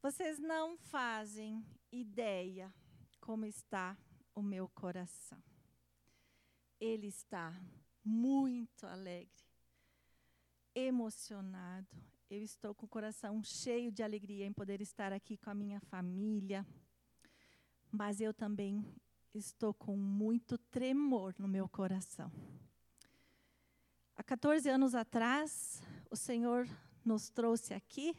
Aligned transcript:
Vocês 0.00 0.38
não 0.38 0.76
fazem 0.76 1.66
ideia 1.90 2.72
como 3.20 3.44
está 3.44 3.98
o 4.32 4.40
meu 4.40 4.68
coração. 4.68 5.42
Ele 6.80 7.08
está 7.08 7.60
muito 8.04 8.86
alegre, 8.86 9.44
emocionado. 10.72 11.88
Eu 12.30 12.40
estou 12.42 12.76
com 12.76 12.86
o 12.86 12.88
coração 12.88 13.42
cheio 13.42 13.90
de 13.90 14.02
alegria 14.04 14.46
em 14.46 14.52
poder 14.52 14.80
estar 14.80 15.12
aqui 15.12 15.36
com 15.36 15.50
a 15.50 15.54
minha 15.54 15.80
família. 15.80 16.64
Mas 17.90 18.20
eu 18.20 18.32
também 18.32 18.84
estou 19.34 19.74
com 19.74 19.96
muito 19.96 20.56
tremor 20.56 21.34
no 21.38 21.48
meu 21.48 21.68
coração. 21.68 22.30
Há 24.14 24.22
14 24.22 24.68
anos 24.68 24.94
atrás, 24.94 25.82
o 26.08 26.14
Senhor 26.14 26.68
nos 27.04 27.30
trouxe 27.30 27.74
aqui, 27.74 28.16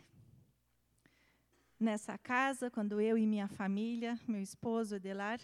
nessa 1.79 2.17
casa, 2.17 2.69
quando 2.69 2.99
eu 2.99 3.17
e 3.17 3.25
minha 3.25 3.47
família, 3.47 4.19
meu 4.27 4.41
esposo 4.41 4.95
Edelar 4.95 5.39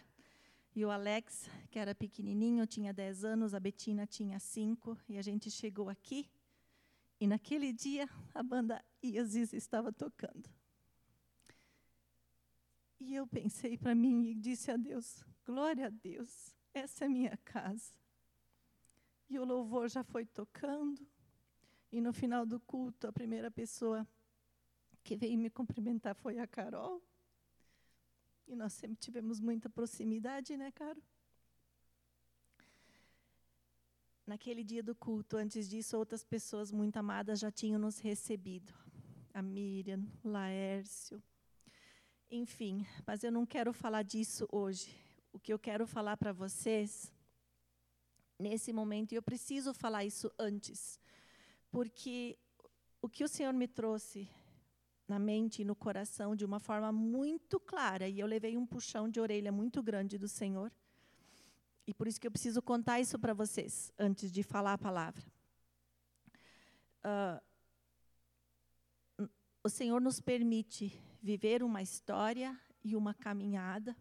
e 0.75 0.83
o 0.83 0.91
Alex, 0.91 1.49
que 1.71 1.79
era 1.79 1.95
pequenininho, 1.95 2.67
tinha 2.67 2.93
10 2.93 3.23
anos, 3.23 3.53
a 3.53 3.59
Betina 3.59 4.05
tinha 4.05 4.37
5, 4.37 4.97
e 5.07 5.17
a 5.17 5.21
gente 5.21 5.49
chegou 5.49 5.89
aqui. 5.89 6.29
E 7.17 7.25
naquele 7.25 7.71
dia, 7.71 8.09
a 8.33 8.43
banda 8.43 8.83
Isis 9.01 9.53
estava 9.53 9.93
tocando. 9.93 10.49
E 12.99 13.15
eu 13.15 13.25
pensei 13.25 13.77
para 13.77 13.95
mim 13.95 14.25
e 14.25 14.35
disse 14.35 14.69
a 14.69 14.75
Deus: 14.75 15.23
Glória 15.45 15.87
a 15.87 15.89
Deus, 15.89 16.53
essa 16.73 17.05
é 17.05 17.07
minha 17.07 17.37
casa. 17.45 17.93
E 19.29 19.39
o 19.39 19.45
louvor 19.45 19.87
já 19.87 20.03
foi 20.03 20.25
tocando. 20.25 21.07
E 21.89 22.01
no 22.01 22.11
final 22.11 22.45
do 22.45 22.59
culto, 22.59 23.07
a 23.07 23.13
primeira 23.13 23.49
pessoa 23.49 24.05
que 25.05 25.15
veio 25.15 25.37
me 25.37 25.51
cumprimentar 25.51 26.15
foi 26.15 26.39
a 26.39 26.47
Carol. 26.47 26.99
E 28.47 28.55
nós 28.55 28.73
sempre 28.73 28.97
tivemos 28.97 29.39
muita 29.39 29.69
proximidade, 29.69 30.57
né, 30.57 30.71
Caro? 30.71 31.01
Naquele 34.25 34.63
dia 34.63 34.81
do 34.81 34.95
culto, 34.95 35.37
antes 35.37 35.69
disso, 35.69 35.95
outras 35.95 36.23
pessoas 36.23 36.71
muito 36.71 36.97
amadas 36.97 37.39
já 37.39 37.51
tinham 37.51 37.79
nos 37.79 37.99
recebido. 37.99 38.73
A 39.31 39.43
Miriam, 39.43 40.03
Laércio. 40.23 41.21
Enfim, 42.31 42.87
mas 43.05 43.23
eu 43.23 43.31
não 43.31 43.45
quero 43.45 43.71
falar 43.71 44.01
disso 44.01 44.47
hoje. 44.51 44.89
O 45.31 45.39
que 45.39 45.53
eu 45.53 45.59
quero 45.59 45.85
falar 45.85 46.17
para 46.17 46.33
vocês, 46.33 47.13
nesse 48.39 48.73
momento, 48.73 49.11
e 49.11 49.15
eu 49.15 49.21
preciso 49.21 49.71
falar 49.71 50.03
isso 50.03 50.31
antes, 50.39 50.99
porque 51.69 52.39
o 53.01 53.07
que 53.07 53.23
o 53.23 53.27
Senhor 53.27 53.53
me 53.53 53.67
trouxe 53.67 54.27
na 55.07 55.19
mente 55.19 55.61
e 55.61 55.65
no 55.65 55.75
coração 55.75 56.35
de 56.35 56.43
uma 56.43 56.59
forma 56.59 56.91
muito 56.91 57.59
clara, 57.59 58.07
e 58.07 58.19
eu 58.19 58.27
levei 58.27 58.57
um 58.57 58.65
puxão 58.65 59.09
de 59.09 59.19
orelha 59.19 59.51
muito 59.51 59.81
grande 59.83 60.17
do 60.17 60.27
Senhor. 60.27 60.71
E 61.87 61.93
por 61.93 62.07
isso 62.07 62.19
que 62.19 62.25
eu 62.25 62.31
preciso 62.31 62.61
contar 62.61 62.99
isso 62.99 63.19
para 63.19 63.33
vocês 63.33 63.93
antes 63.97 64.31
de 64.31 64.41
falar 64.41 64.73
a 64.73 64.77
palavra. 64.77 65.23
Uh, 67.03 67.39
o 69.63 69.69
Senhor 69.69 70.01
nos 70.01 70.19
permite 70.19 70.99
viver 71.21 71.61
uma 71.61 71.81
história 71.81 72.59
e 72.83 72.95
uma 72.95 73.13
caminhada. 73.13 73.95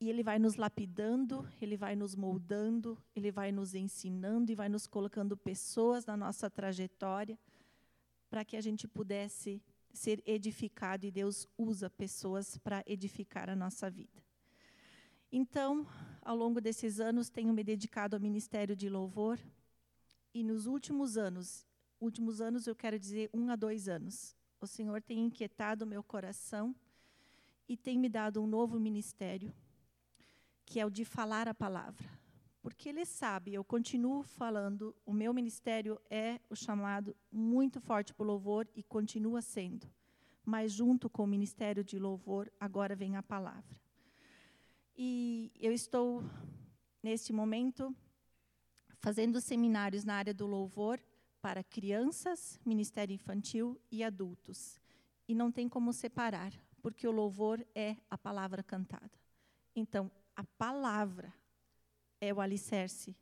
E 0.00 0.10
Ele 0.10 0.24
vai 0.24 0.40
nos 0.40 0.56
lapidando, 0.56 1.48
Ele 1.62 1.76
vai 1.76 1.94
nos 1.94 2.16
moldando, 2.16 2.98
Ele 3.14 3.30
vai 3.30 3.52
nos 3.52 3.74
ensinando 3.74 4.50
e 4.50 4.56
vai 4.56 4.68
nos 4.68 4.88
colocando 4.88 5.36
pessoas 5.36 6.04
na 6.04 6.16
nossa 6.16 6.50
trajetória 6.50 7.38
para 8.34 8.44
que 8.44 8.56
a 8.56 8.60
gente 8.60 8.88
pudesse 8.88 9.62
ser 9.92 10.20
edificado 10.26 11.06
e 11.06 11.10
Deus 11.12 11.46
usa 11.56 11.88
pessoas 11.88 12.58
para 12.58 12.82
edificar 12.84 13.48
a 13.48 13.54
nossa 13.54 13.88
vida. 13.88 14.20
Então, 15.30 15.86
ao 16.20 16.34
longo 16.36 16.60
desses 16.60 16.98
anos, 16.98 17.30
tenho 17.30 17.54
me 17.54 17.62
dedicado 17.62 18.16
ao 18.16 18.20
ministério 18.20 18.74
de 18.74 18.88
louvor 18.88 19.38
e 20.34 20.42
nos 20.42 20.66
últimos 20.66 21.16
anos, 21.16 21.64
últimos 22.00 22.40
anos 22.40 22.66
eu 22.66 22.74
quero 22.74 22.98
dizer 22.98 23.30
um 23.32 23.48
a 23.50 23.54
dois 23.54 23.88
anos, 23.88 24.34
o 24.60 24.66
Senhor 24.66 25.00
tem 25.00 25.20
inquietado 25.20 25.84
o 25.84 25.88
meu 25.88 26.02
coração 26.02 26.74
e 27.68 27.76
tem 27.76 27.96
me 27.96 28.08
dado 28.08 28.42
um 28.42 28.48
novo 28.48 28.80
ministério, 28.80 29.54
que 30.66 30.80
é 30.80 30.84
o 30.84 30.90
de 30.90 31.04
falar 31.04 31.46
a 31.46 31.54
palavra 31.54 32.23
porque 32.64 32.88
ele 32.88 33.04
sabe, 33.04 33.52
eu 33.52 33.62
continuo 33.62 34.22
falando, 34.22 34.96
o 35.04 35.12
meu 35.12 35.34
ministério 35.34 36.00
é 36.08 36.40
o 36.48 36.56
chamado 36.56 37.14
muito 37.30 37.78
forte 37.78 38.14
para 38.14 38.24
o 38.24 38.26
louvor 38.26 38.66
e 38.74 38.82
continua 38.82 39.42
sendo. 39.42 39.86
Mas 40.42 40.72
junto 40.72 41.10
com 41.10 41.24
o 41.24 41.26
ministério 41.26 41.84
de 41.84 41.98
louvor, 41.98 42.50
agora 42.58 42.96
vem 42.96 43.16
a 43.16 43.22
palavra. 43.22 43.78
E 44.96 45.52
eu 45.60 45.72
estou, 45.74 46.24
neste 47.02 47.34
momento, 47.34 47.94
fazendo 48.96 49.42
seminários 49.42 50.02
na 50.02 50.14
área 50.14 50.32
do 50.32 50.46
louvor 50.46 50.98
para 51.42 51.62
crianças, 51.62 52.58
ministério 52.64 53.12
infantil 53.12 53.78
e 53.92 54.02
adultos. 54.02 54.80
E 55.28 55.34
não 55.34 55.52
tem 55.52 55.68
como 55.68 55.92
separar, 55.92 56.54
porque 56.80 57.06
o 57.06 57.12
louvor 57.12 57.62
é 57.74 57.98
a 58.08 58.16
palavra 58.16 58.62
cantada. 58.62 59.12
Então, 59.76 60.10
a 60.34 60.42
palavra, 60.42 61.30
é 62.24 62.32
o 62.32 62.40
alicerce 62.40 63.16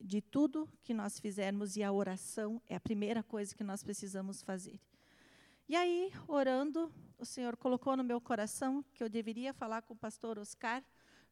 de 0.00 0.20
tudo 0.20 0.68
que 0.82 0.92
nós 0.92 1.18
fizermos 1.18 1.76
e 1.76 1.82
a 1.82 1.92
oração 1.92 2.60
é 2.68 2.74
a 2.74 2.80
primeira 2.80 3.22
coisa 3.22 3.54
que 3.54 3.62
nós 3.62 3.82
precisamos 3.82 4.42
fazer. 4.42 4.80
E 5.68 5.76
aí, 5.76 6.12
orando, 6.26 6.92
o 7.18 7.24
Senhor 7.24 7.56
colocou 7.56 7.96
no 7.96 8.04
meu 8.04 8.20
coração 8.20 8.84
que 8.92 9.02
eu 9.02 9.08
deveria 9.08 9.54
falar 9.54 9.82
com 9.82 9.94
o 9.94 9.96
pastor 9.96 10.38
Oscar 10.38 10.82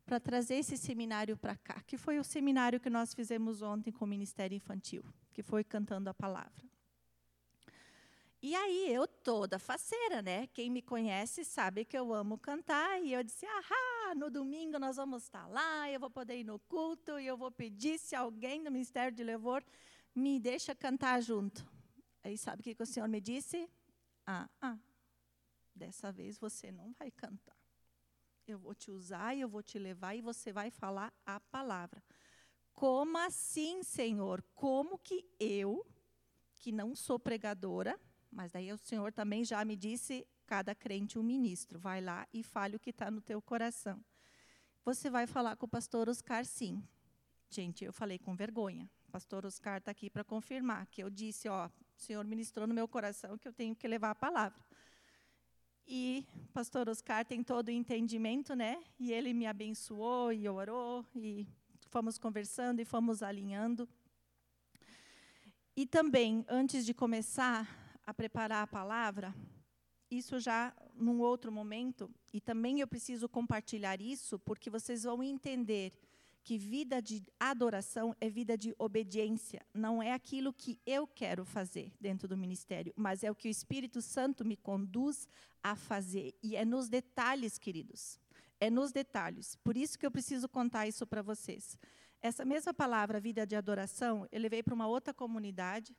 para 0.06 0.20
trazer 0.20 0.54
esse 0.54 0.76
seminário 0.76 1.36
para 1.36 1.56
cá, 1.56 1.82
que 1.86 1.98
foi 1.98 2.18
o 2.18 2.24
seminário 2.24 2.80
que 2.80 2.88
nós 2.88 3.12
fizemos 3.12 3.60
ontem 3.60 3.92
com 3.92 4.04
o 4.04 4.08
Ministério 4.08 4.56
Infantil, 4.56 5.04
que 5.32 5.42
foi 5.42 5.62
cantando 5.62 6.08
a 6.08 6.14
palavra. 6.14 6.69
E 8.42 8.54
aí, 8.54 8.90
eu 8.90 9.06
toda 9.06 9.58
faceira, 9.58 10.22
né? 10.22 10.46
Quem 10.46 10.70
me 10.70 10.80
conhece 10.80 11.44
sabe 11.44 11.84
que 11.84 11.96
eu 11.96 12.14
amo 12.14 12.38
cantar. 12.38 13.02
E 13.02 13.12
eu 13.12 13.22
disse: 13.22 13.44
ah, 13.46 14.14
no 14.14 14.30
domingo 14.30 14.78
nós 14.78 14.96
vamos 14.96 15.24
estar 15.24 15.46
lá, 15.46 15.90
eu 15.90 16.00
vou 16.00 16.08
poder 16.10 16.38
ir 16.38 16.44
no 16.44 16.58
culto 16.58 17.18
e 17.18 17.26
eu 17.26 17.36
vou 17.36 17.50
pedir 17.50 17.98
se 17.98 18.16
alguém 18.16 18.62
do 18.62 18.70
Ministério 18.70 19.14
de 19.14 19.22
Louvor 19.22 19.62
me 20.14 20.40
deixa 20.40 20.74
cantar 20.74 21.20
junto. 21.20 21.68
Aí, 22.24 22.38
sabe 22.38 22.60
o 22.60 22.64
que, 22.64 22.74
que 22.74 22.82
o 22.82 22.86
Senhor 22.86 23.08
me 23.08 23.20
disse? 23.20 23.68
Ah, 24.26 24.48
ah, 24.62 24.78
dessa 25.74 26.10
vez 26.10 26.38
você 26.38 26.72
não 26.72 26.92
vai 26.98 27.10
cantar. 27.10 27.56
Eu 28.46 28.58
vou 28.58 28.74
te 28.74 28.90
usar 28.90 29.36
eu 29.36 29.48
vou 29.48 29.62
te 29.62 29.78
levar 29.78 30.14
e 30.14 30.22
você 30.22 30.50
vai 30.50 30.70
falar 30.70 31.12
a 31.26 31.38
palavra. 31.38 32.02
Como 32.72 33.18
assim, 33.18 33.82
Senhor? 33.82 34.42
Como 34.54 34.98
que 34.98 35.26
eu, 35.38 35.86
que 36.58 36.72
não 36.72 36.96
sou 36.96 37.18
pregadora, 37.18 38.00
mas 38.30 38.52
daí 38.52 38.72
o 38.72 38.78
Senhor 38.78 39.12
também 39.12 39.44
já 39.44 39.64
me 39.64 39.76
disse, 39.76 40.26
cada 40.46 40.74
crente 40.74 41.18
um 41.18 41.22
ministro. 41.22 41.78
Vai 41.78 42.00
lá 42.00 42.26
e 42.32 42.42
fale 42.42 42.76
o 42.76 42.80
que 42.80 42.90
está 42.90 43.10
no 43.10 43.20
teu 43.20 43.40
coração. 43.40 44.02
Você 44.84 45.10
vai 45.10 45.26
falar 45.26 45.56
com 45.56 45.66
o 45.66 45.68
pastor 45.68 46.08
Oscar, 46.08 46.44
sim. 46.44 46.82
Gente, 47.48 47.84
eu 47.84 47.92
falei 47.92 48.18
com 48.18 48.34
vergonha. 48.34 48.88
O 49.08 49.10
pastor 49.10 49.44
Oscar 49.44 49.78
está 49.78 49.90
aqui 49.90 50.08
para 50.08 50.24
confirmar 50.24 50.86
que 50.86 51.02
eu 51.02 51.10
disse, 51.10 51.48
ó, 51.48 51.66
o 51.66 51.70
Senhor 51.96 52.24
ministrou 52.24 52.66
no 52.66 52.74
meu 52.74 52.86
coração 52.86 53.36
que 53.36 53.46
eu 53.46 53.52
tenho 53.52 53.74
que 53.74 53.86
levar 53.88 54.10
a 54.10 54.14
palavra. 54.14 54.58
E 55.86 56.24
o 56.36 56.52
pastor 56.52 56.88
Oscar 56.88 57.24
tem 57.24 57.42
todo 57.42 57.68
o 57.68 57.70
entendimento, 57.72 58.54
né? 58.54 58.82
E 58.98 59.12
ele 59.12 59.34
me 59.34 59.46
abençoou 59.46 60.32
e 60.32 60.48
orou 60.48 61.04
e 61.14 61.46
fomos 61.88 62.18
conversando 62.18 62.80
e 62.80 62.84
fomos 62.84 63.22
alinhando. 63.22 63.88
E 65.76 65.86
também, 65.86 66.44
antes 66.48 66.86
de 66.86 66.94
começar 66.94 67.79
a 68.10 68.14
preparar 68.14 68.62
a 68.64 68.66
palavra, 68.66 69.34
isso 70.10 70.38
já 70.38 70.74
num 70.94 71.20
outro 71.20 71.50
momento, 71.52 72.10
e 72.32 72.40
também 72.40 72.80
eu 72.80 72.86
preciso 72.86 73.28
compartilhar 73.28 74.00
isso, 74.00 74.38
porque 74.40 74.68
vocês 74.68 75.04
vão 75.04 75.22
entender 75.22 75.92
que 76.42 76.58
vida 76.58 77.00
de 77.00 77.22
adoração 77.38 78.16
é 78.20 78.28
vida 78.28 78.56
de 78.56 78.74
obediência, 78.78 79.64
não 79.72 80.02
é 80.02 80.12
aquilo 80.12 80.52
que 80.52 80.80
eu 80.84 81.06
quero 81.06 81.44
fazer 81.44 81.92
dentro 82.00 82.26
do 82.26 82.36
ministério, 82.36 82.92
mas 82.96 83.22
é 83.22 83.30
o 83.30 83.34
que 83.34 83.48
o 83.48 83.50
Espírito 83.50 84.02
Santo 84.02 84.44
me 84.44 84.56
conduz 84.56 85.28
a 85.62 85.76
fazer, 85.76 86.34
e 86.42 86.56
é 86.56 86.64
nos 86.64 86.88
detalhes, 86.88 87.58
queridos. 87.58 88.18
É 88.62 88.68
nos 88.68 88.92
detalhes. 88.92 89.56
Por 89.56 89.74
isso 89.74 89.98
que 89.98 90.04
eu 90.04 90.10
preciso 90.10 90.46
contar 90.46 90.86
isso 90.86 91.06
para 91.06 91.22
vocês. 91.22 91.78
Essa 92.20 92.44
mesma 92.44 92.74
palavra, 92.74 93.18
vida 93.18 93.46
de 93.46 93.56
adoração, 93.56 94.26
eu 94.30 94.38
levei 94.38 94.62
para 94.62 94.74
uma 94.74 94.86
outra 94.86 95.14
comunidade, 95.14 95.96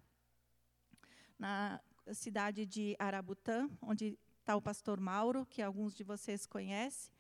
na 1.39 1.81
cidade 2.13 2.65
de 2.65 2.95
Arabutã, 2.99 3.69
onde 3.81 4.17
está 4.39 4.55
o 4.55 4.61
pastor 4.61 4.99
Mauro, 4.99 5.45
que 5.45 5.61
alguns 5.61 5.95
de 5.95 6.03
vocês 6.03 6.45
conhecem. 6.45 7.11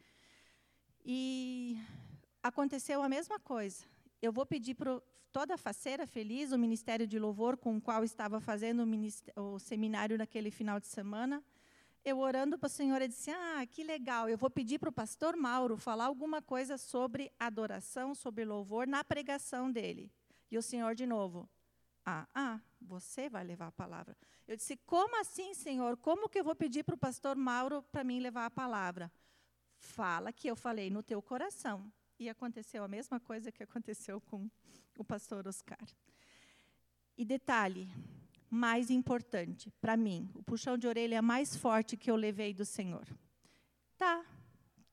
E 1.05 1.77
aconteceu 2.43 3.01
a 3.01 3.09
mesma 3.09 3.39
coisa. 3.39 3.85
eu 4.21 4.31
vou 4.31 4.45
pedir 4.45 4.75
para 4.75 5.01
toda 5.31 5.53
a 5.53 5.57
faceira 5.57 6.05
feliz, 6.05 6.51
o 6.51 6.57
Ministério 6.57 7.07
de 7.07 7.17
Louvor, 7.17 7.57
com 7.57 7.77
o 7.77 7.81
qual 7.81 8.03
estava 8.03 8.39
fazendo 8.39 8.83
o, 8.83 9.41
o 9.41 9.59
seminário 9.59 10.17
naquele 10.17 10.51
final 10.51 10.79
de 10.79 10.87
semana, 10.87 11.43
eu 12.03 12.19
orando 12.19 12.57
para 12.57 12.67
a 12.67 12.69
senhora, 12.69 13.07
disse: 13.07 13.31
Ah, 13.31 13.65
que 13.69 13.83
legal, 13.83 14.27
eu 14.27 14.37
vou 14.37 14.49
pedir 14.49 14.79
para 14.79 14.89
o 14.89 14.93
pastor 14.93 15.35
Mauro 15.37 15.77
falar 15.77 16.05
alguma 16.05 16.41
coisa 16.41 16.77
sobre 16.77 17.31
adoração, 17.39 18.15
sobre 18.15 18.43
louvor, 18.43 18.87
na 18.87 19.03
pregação 19.03 19.71
dele. 19.71 20.11
E 20.49 20.57
o 20.57 20.61
senhor, 20.61 20.95
de 20.95 21.05
novo: 21.05 21.47
Ah, 22.05 22.27
ah, 22.33 22.59
você 22.81 23.29
vai 23.29 23.43
levar 23.43 23.67
a 23.67 23.71
palavra. 23.71 24.17
Eu 24.47 24.55
disse: 24.55 24.75
Como 24.77 25.19
assim, 25.19 25.53
senhor? 25.53 25.97
Como 25.97 26.27
que 26.27 26.39
eu 26.39 26.43
vou 26.43 26.55
pedir 26.55 26.83
para 26.83 26.95
o 26.95 26.97
pastor 26.97 27.35
Mauro 27.35 27.83
para 27.83 28.03
mim 28.03 28.19
levar 28.19 28.45
a 28.45 28.51
palavra? 28.51 29.11
Fala 29.77 30.31
que 30.31 30.47
eu 30.47 30.55
falei 30.55 30.89
no 30.89 31.03
teu 31.03 31.21
coração. 31.21 31.91
E 32.19 32.29
aconteceu 32.29 32.83
a 32.83 32.87
mesma 32.87 33.19
coisa 33.19 33.51
que 33.51 33.63
aconteceu 33.63 34.21
com 34.21 34.49
o 34.97 35.03
pastor 35.03 35.47
Oscar. 35.47 35.87
E 37.17 37.25
detalhe, 37.25 37.91
mais 38.49 38.89
importante 38.89 39.71
para 39.81 39.97
mim, 39.97 40.29
o 40.35 40.43
puxão 40.43 40.77
de 40.77 40.87
orelha 40.87 41.21
mais 41.21 41.55
forte 41.55 41.97
que 41.97 42.11
eu 42.11 42.15
levei 42.15 42.53
do 42.53 42.65
Senhor. 42.65 43.07
Tá, 43.97 44.25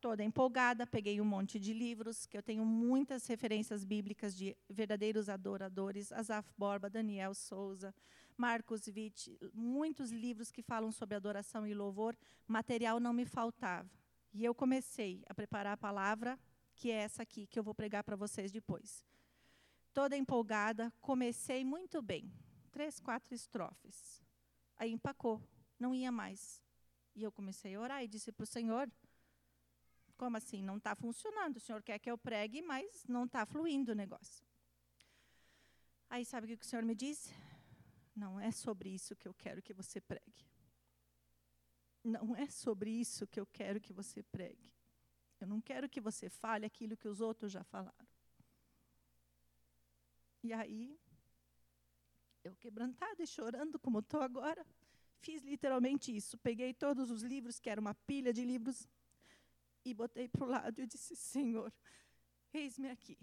toda 0.00 0.22
empolgada, 0.22 0.86
peguei 0.86 1.20
um 1.20 1.24
monte 1.24 1.58
de 1.58 1.72
livros, 1.72 2.26
que 2.26 2.36
eu 2.36 2.42
tenho 2.42 2.64
muitas 2.64 3.26
referências 3.26 3.84
bíblicas 3.84 4.36
de 4.36 4.56
verdadeiros 4.68 5.28
adoradores, 5.28 6.12
Asaf 6.12 6.48
Borba, 6.56 6.88
Daniel 6.88 7.34
Souza, 7.34 7.94
Marcos 8.36 8.86
Witt, 8.86 9.38
muitos 9.52 10.10
livros 10.10 10.52
que 10.52 10.62
falam 10.62 10.92
sobre 10.92 11.16
adoração 11.16 11.66
e 11.66 11.74
louvor, 11.74 12.16
material 12.46 13.00
não 13.00 13.12
me 13.12 13.24
faltava. 13.24 13.90
E 14.32 14.44
eu 14.44 14.54
comecei 14.54 15.24
a 15.28 15.34
preparar 15.34 15.72
a 15.72 15.76
palavra, 15.76 16.38
que 16.74 16.90
é 16.90 16.96
essa 16.96 17.22
aqui, 17.22 17.46
que 17.46 17.58
eu 17.58 17.62
vou 17.62 17.74
pregar 17.74 18.04
para 18.04 18.16
vocês 18.16 18.52
depois. 18.52 19.04
Toda 19.92 20.16
empolgada, 20.16 20.92
comecei 21.00 21.64
muito 21.64 22.00
bem, 22.00 22.32
três, 22.70 23.00
quatro 23.00 23.34
estrofes. 23.34 24.22
Aí 24.76 24.92
empacou, 24.92 25.42
não 25.78 25.92
ia 25.92 26.12
mais. 26.12 26.62
E 27.16 27.24
eu 27.24 27.32
comecei 27.32 27.74
a 27.74 27.80
orar 27.80 28.04
e 28.04 28.06
disse 28.06 28.30
para 28.30 28.44
o 28.44 28.46
Senhor: 28.46 28.88
Como 30.18 30.36
assim? 30.36 30.62
Não 30.62 30.76
está 30.76 30.94
funcionando. 30.96 31.56
O 31.56 31.60
Senhor 31.60 31.82
quer 31.82 31.98
que 32.00 32.10
eu 32.10 32.18
pregue, 32.18 32.60
mas 32.60 33.06
não 33.06 33.24
está 33.24 33.46
fluindo 33.46 33.92
o 33.92 33.94
negócio. 33.94 34.44
Aí 36.10 36.24
sabe 36.24 36.52
o 36.52 36.58
que 36.58 36.64
o 36.64 36.68
Senhor 36.68 36.84
me 36.84 36.94
disse? 36.94 37.32
Não 38.16 38.40
é 38.40 38.50
sobre 38.50 38.90
isso 38.90 39.14
que 39.14 39.28
eu 39.28 39.32
quero 39.32 39.62
que 39.62 39.72
você 39.72 40.00
pregue. 40.00 40.44
Não 42.02 42.34
é 42.34 42.48
sobre 42.48 42.90
isso 42.90 43.28
que 43.28 43.38
eu 43.38 43.46
quero 43.46 43.80
que 43.80 43.92
você 43.92 44.22
pregue. 44.24 44.72
Eu 45.40 45.46
não 45.46 45.60
quero 45.60 45.88
que 45.88 46.00
você 46.00 46.28
fale 46.28 46.66
aquilo 46.66 46.96
que 46.96 47.06
os 47.06 47.20
outros 47.20 47.52
já 47.52 47.62
falaram. 47.62 48.08
E 50.42 50.52
aí, 50.52 50.98
eu 52.42 52.56
quebrantada 52.56 53.22
e 53.22 53.26
chorando, 53.26 53.78
como 53.78 54.00
estou 54.00 54.20
agora, 54.20 54.66
fiz 55.20 55.42
literalmente 55.42 56.14
isso. 56.14 56.36
Peguei 56.38 56.74
todos 56.74 57.08
os 57.08 57.22
livros, 57.22 57.60
que 57.60 57.70
era 57.70 57.80
uma 57.80 57.94
pilha 57.94 58.32
de 58.32 58.44
livros, 58.44 58.88
e 59.90 59.94
botei 59.94 60.28
para 60.28 60.44
o 60.44 60.48
lado 60.48 60.80
e 60.80 60.86
disse: 60.86 61.16
Senhor, 61.16 61.72
eis-me 62.52 62.90
aqui. 62.90 63.18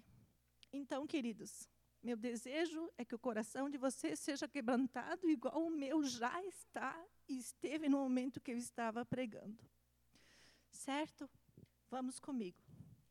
Então, 0.71 1.07
queridos, 1.07 1.69
meu 2.01 2.17
desejo 2.17 2.91
é 2.97 3.05
que 3.05 3.15
o 3.15 3.19
coração 3.19 3.69
de 3.69 3.77
vocês 3.77 4.19
seja 4.19 4.47
quebrantado, 4.47 5.29
igual 5.29 5.65
o 5.65 5.69
meu 5.69 6.03
já 6.03 6.43
está 6.45 6.95
e 7.27 7.37
esteve 7.37 7.89
no 7.89 7.97
momento 7.97 8.39
que 8.39 8.51
eu 8.51 8.57
estava 8.57 9.05
pregando. 9.05 9.57
Certo? 10.69 11.29
Vamos 11.89 12.19
comigo. 12.19 12.61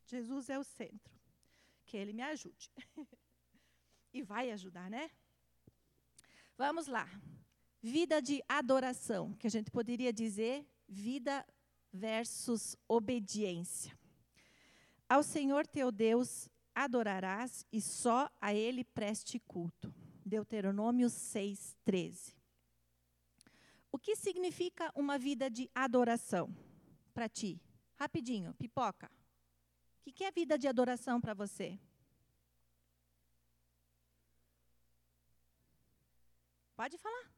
Jesus 0.07 0.49
é 0.49 0.59
o 0.59 0.65
centro. 0.65 1.13
Que 1.87 1.97
Ele 1.97 2.13
me 2.13 2.23
ajude. 2.23 2.71
e 4.13 4.23
vai 4.23 4.51
ajudar, 4.53 4.89
né? 4.89 5.11
Vamos 6.57 6.87
lá. 6.87 7.09
Vida 7.83 8.23
de 8.23 8.43
adoração, 8.49 9.33
que 9.35 9.47
a 9.47 9.51
gente 9.51 9.71
poderia 9.71 10.13
dizer 10.13 10.67
vida 10.89 11.45
versus 11.95 12.77
obediência. 12.89 13.97
Ao 15.09 15.23
Senhor 15.23 15.65
teu 15.65 15.93
Deus 15.93 16.49
adorarás 16.75 17.65
e 17.73 17.81
só 17.81 18.29
a 18.41 18.53
Ele 18.53 18.83
preste 18.83 19.39
culto. 19.39 19.95
Deuteronômio 20.27 21.09
6, 21.09 21.77
13. 21.85 22.35
O 23.93 23.99
que 23.99 24.17
significa 24.17 24.91
uma 24.95 25.17
vida 25.17 25.49
de 25.49 25.71
adoração 25.73 26.53
para 27.13 27.29
ti? 27.29 27.63
Rapidinho, 27.95 28.53
pipoca. 28.55 29.09
O 30.05 30.13
que 30.13 30.25
é 30.25 30.33
vida 30.33 30.59
de 30.59 30.67
adoração 30.67 31.21
para 31.21 31.33
você? 31.33 31.79
Pode 36.75 36.99
falar. 36.99 37.31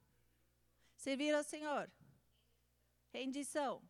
Servir 0.96 1.34
ao 1.34 1.44
Senhor. 1.44 1.90
Rendição. 3.12 3.82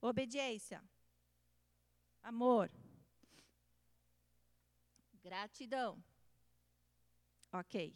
Obediência. 0.00 0.82
Amor. 2.22 2.70
Gratidão. 5.22 6.02
Ok. 7.52 7.94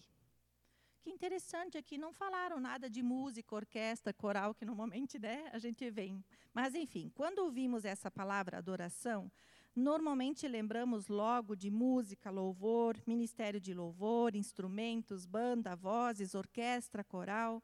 Que 1.00 1.10
interessante 1.10 1.76
aqui, 1.76 1.98
não 1.98 2.12
falaram 2.12 2.60
nada 2.60 2.88
de 2.88 3.02
música, 3.02 3.54
orquestra, 3.54 4.12
coral, 4.12 4.54
que 4.54 4.64
normalmente 4.64 5.18
né, 5.18 5.50
a 5.52 5.58
gente 5.58 5.90
vem. 5.90 6.24
Mas, 6.54 6.74
enfim, 6.74 7.10
quando 7.14 7.40
ouvimos 7.40 7.84
essa 7.84 8.10
palavra 8.10 8.58
adoração, 8.58 9.30
Normalmente 9.74 10.46
lembramos 10.46 11.08
logo 11.08 11.56
de 11.56 11.70
música, 11.70 12.30
louvor, 12.30 13.02
ministério 13.06 13.58
de 13.58 13.72
louvor, 13.72 14.36
instrumentos, 14.36 15.24
banda, 15.24 15.74
vozes, 15.74 16.34
orquestra, 16.34 17.02
coral. 17.02 17.62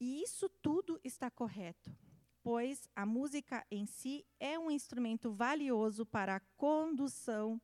E 0.00 0.22
isso 0.22 0.48
tudo 0.48 0.98
está 1.04 1.30
correto, 1.30 1.94
pois 2.42 2.88
a 2.94 3.06
música 3.06 3.64
em 3.70 3.86
si 3.86 4.26
é 4.40 4.58
um 4.58 4.70
instrumento 4.70 5.30
valioso 5.30 6.04
para 6.04 6.36
a 6.36 6.40
condução 6.56 7.60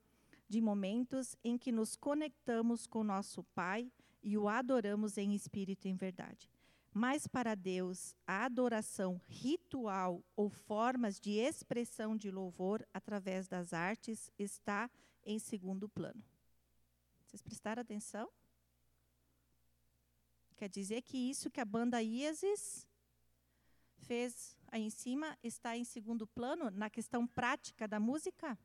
de 0.48 0.60
momentos 0.60 1.36
em 1.44 1.58
que 1.58 1.72
nos 1.72 1.96
conectamos 1.96 2.86
com 2.86 3.04
nosso 3.04 3.42
Pai 3.54 3.92
e 4.22 4.38
o 4.38 4.48
adoramos 4.48 5.18
em 5.18 5.34
espírito 5.34 5.86
e 5.86 5.90
em 5.90 5.96
verdade. 5.96 6.50
Mas 6.92 7.26
para 7.26 7.54
Deus, 7.54 8.14
a 8.26 8.46
adoração 8.46 9.20
ritual 9.28 10.24
ou 10.34 10.48
formas 10.48 11.20
de 11.20 11.32
expressão 11.32 12.16
de 12.16 12.30
louvor 12.30 12.86
através 12.94 13.46
das 13.46 13.72
artes 13.72 14.30
está 14.38 14.90
em 15.24 15.38
segundo 15.38 15.88
plano. 15.88 16.24
Vocês 17.26 17.42
prestaram 17.42 17.82
atenção? 17.82 18.30
Quer 20.56 20.68
dizer 20.68 21.02
que 21.02 21.18
isso 21.18 21.50
que 21.50 21.60
a 21.60 21.64
banda 21.64 22.02
Isis 22.02 22.87
fez 24.08 24.56
aí 24.68 24.82
em 24.82 24.90
cima 24.90 25.38
está 25.42 25.76
em 25.76 25.84
segundo 25.84 26.26
plano 26.26 26.70
na 26.70 26.88
questão 26.88 27.26
prática 27.26 27.86
da 27.86 28.00
música? 28.00 28.58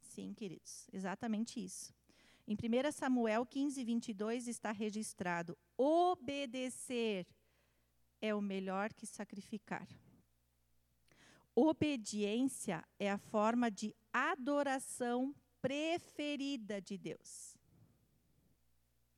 Sim, 0.00 0.32
queridos, 0.32 0.88
exatamente 0.92 1.62
isso. 1.62 1.92
Em 2.46 2.54
1 2.54 2.92
Samuel 2.92 3.44
15, 3.44 3.84
22 3.84 4.46
está 4.46 4.70
registrado: 4.70 5.58
obedecer 5.76 7.26
é 8.20 8.32
o 8.32 8.40
melhor 8.40 8.92
que 8.92 9.04
sacrificar. 9.04 9.88
Obediência 11.52 12.84
é 13.00 13.10
a 13.10 13.18
forma 13.18 13.68
de 13.68 13.92
adoração 14.12 15.34
preferida 15.60 16.80
de 16.80 16.96
Deus. 16.96 17.58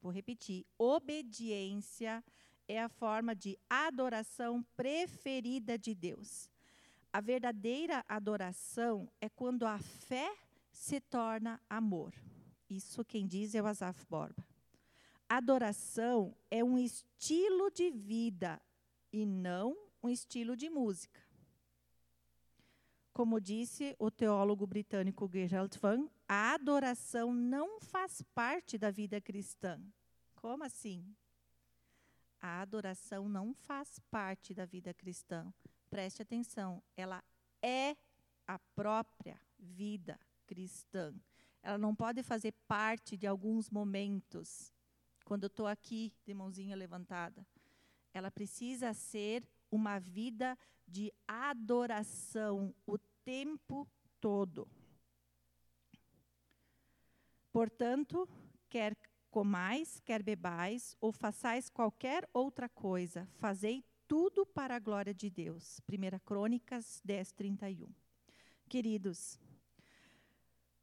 Vou 0.01 0.11
repetir: 0.11 0.65
obediência 0.79 2.25
é 2.69 2.81
a 2.81 2.89
forma 2.89 3.35
de 3.35 3.59
adoração 3.69 4.63
preferida 4.77 5.79
de 5.79 5.95
Deus. 5.95 6.51
A 7.11 7.21
verdadeira 7.21 8.05
adoração 8.07 9.11
é 9.21 9.29
quando 9.29 9.67
a 9.67 9.79
fé 9.79 10.31
se 10.71 11.01
torna 11.01 11.61
amor. 11.69 12.15
Isso 12.69 13.03
quem 13.05 13.27
diz 13.27 13.55
é 13.55 13.63
o 13.63 13.67
Asaf 13.67 14.07
Borba. 14.07 14.47
Adoração 15.27 16.37
é 16.51 16.63
um 16.63 16.79
estilo 16.79 17.71
de 17.71 17.91
vida 17.91 18.61
e 19.11 19.25
não 19.25 19.77
um 20.03 20.09
estilo 20.09 20.55
de 20.55 20.69
música. 20.69 21.21
Como 23.13 23.41
disse 23.41 23.97
o 23.99 24.11
teólogo 24.11 24.67
britânico 24.67 25.29
Gerald 25.33 25.77
Van, 25.81 26.09
a 26.29 26.55
adoração 26.55 27.33
não 27.33 27.81
faz 27.81 28.23
parte 28.35 28.79
da 28.79 28.91
vida 28.91 29.21
cristã. 29.21 29.81
Como 30.37 30.63
assim? 30.63 31.05
A 32.41 32.61
adoração 32.61 33.29
não 33.29 33.53
faz 33.53 33.99
parte 34.11 34.55
da 34.55 34.65
vida 34.65 34.95
cristã. 34.95 35.53
Preste 35.91 36.23
atenção, 36.23 36.83
ela 36.97 37.23
é 37.63 37.97
a 38.47 38.59
própria 38.59 39.41
vida 39.59 40.19
cristã. 40.47 41.15
Ela 41.63 41.79
não 41.79 41.95
pode 41.95 42.23
fazer 42.23 42.53
parte 42.67 43.17
de 43.17 43.27
alguns 43.27 43.69
momentos, 43.69 44.73
quando 45.25 45.45
eu 45.45 45.49
estou 45.49 45.67
aqui 45.67 46.13
de 46.25 46.33
mãozinha 46.33 46.77
levantada. 46.77 47.47
Ela 48.15 48.31
precisa 48.31 48.95
ser 48.95 49.47
uma 49.71 49.99
vida 49.99 50.57
de 50.87 51.13
adoração 51.27 52.75
o 52.87 52.97
tempo 53.25 53.87
todo. 54.21 54.67
Portanto, 57.53 58.29
quer 58.69 58.97
comais, 59.31 60.01
quer 60.01 60.23
bebais, 60.23 60.97
ou 61.01 61.13
façais 61.13 61.69
qualquer 61.69 62.29
outra 62.33 62.69
coisa, 62.69 63.29
fazei 63.39 63.85
tudo 64.07 64.47
para 64.47 64.77
a 64.77 64.79
glória 64.79 65.13
de 65.13 65.29
Deus. 65.29 65.81
1 65.89 66.19
Crônicas 66.25 67.01
10, 67.05 67.33
31. 67.33 67.89
Queridos, 68.69 69.39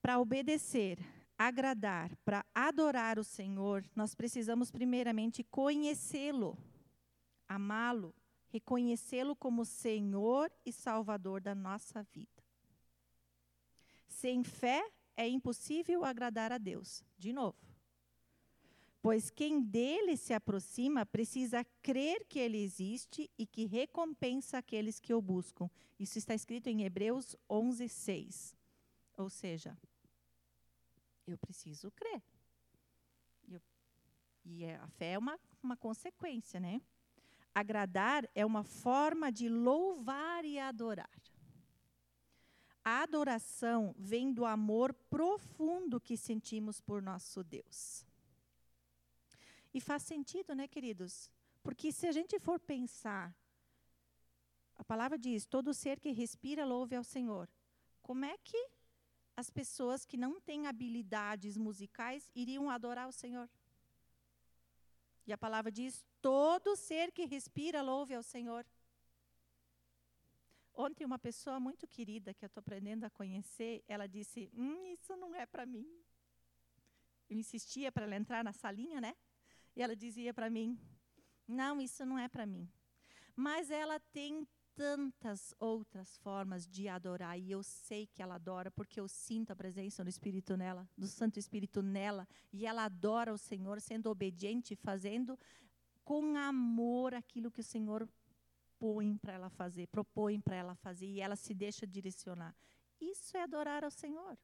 para 0.02 0.20
obedecer, 0.20 1.00
agradar, 1.38 2.16
para 2.18 2.46
adorar 2.54 3.18
o 3.18 3.24
Senhor, 3.24 3.84
nós 3.96 4.14
precisamos 4.14 4.72
primeiramente 4.72 5.44
conhecê-lo, 5.44 6.58
amá-lo, 7.48 8.14
reconhecê-lo 8.48 9.36
como 9.36 9.66
Senhor 9.66 10.52
e 10.66 10.72
Salvador 10.72 11.42
da 11.42 11.56
nossa 11.56 12.04
vida. 12.04 12.44
Sem 14.08 14.44
fé 14.44 14.88
é 15.18 15.28
impossível 15.28 16.06
agradar 16.06 16.52
a 16.52 16.58
Deus. 16.58 17.04
De 17.18 17.34
novo. 17.34 17.65
Pois 19.06 19.30
quem 19.30 19.62
dele 19.62 20.18
se 20.18 20.34
aproxima 20.34 21.06
precisa 21.06 21.64
crer 21.84 22.26
que 22.26 22.40
ele 22.40 22.58
existe 22.58 23.30
e 23.38 23.46
que 23.46 23.66
recompensa 23.66 24.58
aqueles 24.58 25.00
que 25.00 25.14
o 25.14 25.22
buscam. 25.22 25.70
Isso 26.00 26.18
está 26.18 26.34
escrito 26.34 26.70
em 26.70 26.82
Hebreus 26.82 27.36
11, 27.48 27.88
6. 27.88 28.56
Ou 29.16 29.30
seja, 29.30 29.78
eu 31.28 31.38
preciso 31.38 31.92
crer. 31.92 32.20
Eu, 33.48 33.62
e 34.44 34.64
é, 34.64 34.78
a 34.78 34.88
fé 34.88 35.12
é 35.12 35.20
uma, 35.20 35.40
uma 35.62 35.78
consequência, 35.78 36.60
né? 36.60 36.82
Agradar 37.54 38.28
é 38.34 38.44
uma 38.44 38.64
forma 38.64 39.32
de 39.32 39.48
louvar 39.48 40.44
e 40.44 40.58
adorar. 40.58 41.22
A 42.84 43.04
adoração 43.04 43.94
vem 44.00 44.34
do 44.34 44.46
amor 44.46 44.96
profundo 45.12 46.02
que 46.02 46.18
sentimos 46.18 46.82
por 46.82 47.04
nosso 47.04 47.44
Deus. 47.44 48.04
E 49.75 49.82
faz 49.82 50.03
sentido, 50.03 50.55
né, 50.55 50.67
queridos? 50.67 51.29
Porque 51.62 51.91
se 51.91 52.08
a 52.08 52.12
gente 52.12 52.39
for 52.39 52.60
pensar, 52.60 53.36
a 54.77 54.84
palavra 54.86 55.17
diz: 55.17 55.46
todo 55.46 55.74
ser 55.74 56.00
que 56.00 56.12
respira 56.12 56.63
louve 56.65 56.96
ao 56.96 57.03
Senhor. 57.03 57.50
Como 58.01 58.24
é 58.24 58.38
que 58.38 58.62
as 59.36 59.50
pessoas 59.50 60.05
que 60.05 60.15
não 60.15 60.39
têm 60.39 60.65
habilidades 60.65 61.58
musicais 61.58 62.32
iriam 62.34 62.70
adorar 62.70 63.08
o 63.08 63.12
Senhor. 63.12 63.50
E 65.27 65.34
a 65.34 65.38
palavra 65.38 65.72
diz: 65.72 66.05
todo 66.22 66.75
ser 66.75 67.12
que 67.12 67.25
respira 67.25 67.82
louve 67.82 68.15
ao 68.15 68.24
Senhor. 68.24 68.65
Ontem, 70.74 71.05
uma 71.05 71.20
pessoa 71.20 71.60
muito 71.60 71.88
querida 71.88 72.34
que 72.34 72.46
eu 72.46 72.48
estou 72.48 72.62
aprendendo 72.62 73.03
a 73.03 73.10
conhecer, 73.10 73.84
ela 73.88 74.08
disse: 74.08 74.50
Hum, 74.53 74.86
isso 74.86 75.15
não 75.17 75.36
é 75.36 75.46
para 75.46 75.65
mim. 75.65 75.86
Eu 77.29 77.38
insistia 77.38 77.91
para 77.91 78.05
ela 78.05 78.15
entrar 78.15 78.44
na 78.44 78.53
salinha, 78.53 79.01
né? 79.01 79.15
E 79.75 79.82
ela 79.82 79.96
dizia 79.96 80.34
para 80.34 80.50
mim: 80.50 80.79
Não, 81.48 81.82
isso 81.82 82.05
não 82.05 82.17
é 82.17 82.27
para 82.27 82.46
mim. 82.46 82.70
Mas 83.36 83.70
ela 83.70 84.00
tem 84.00 84.48
tantas 84.75 85.53
outras 85.58 86.17
formas 86.17 86.67
de 86.67 86.88
adorar 86.88 87.39
e 87.39 87.51
eu 87.51 87.63
sei 87.63 88.05
que 88.08 88.22
ela 88.22 88.36
adora 88.36 88.70
porque 88.70 89.00
eu 89.00 89.08
sinto 89.08 89.51
a 89.51 89.55
presença 89.55 90.03
do 90.03 90.10
Espírito 90.10 90.58
nela, 90.58 90.88
do 90.98 91.08
Santo 91.08 91.39
Espírito 91.39 91.82
nela, 91.82 92.27
e 92.51 92.65
ela 92.65 92.84
adora 92.84 93.34
o 93.34 93.38
Senhor 93.38 93.79
sendo 93.79 94.10
obediente, 94.10 94.75
fazendo 94.75 95.39
com 96.03 96.36
amor 96.36 97.13
aquilo 97.13 97.50
que 97.50 97.62
o 97.62 97.63
Senhor 97.63 98.08
põe 98.77 99.17
para 99.17 99.34
ela 99.34 99.50
fazer, 99.50 99.88
propõe 99.88 100.39
para 100.39 100.55
ela 100.55 100.75
fazer 100.75 101.08
e 101.08 101.22
ela 101.22 101.36
se 101.36 101.53
deixa 101.53 101.88
direcionar. 101.88 102.55
Isso 103.00 103.38
é 103.38 103.44
adorar 103.44 103.84
ao 103.84 103.91
Senhor. 103.91 104.38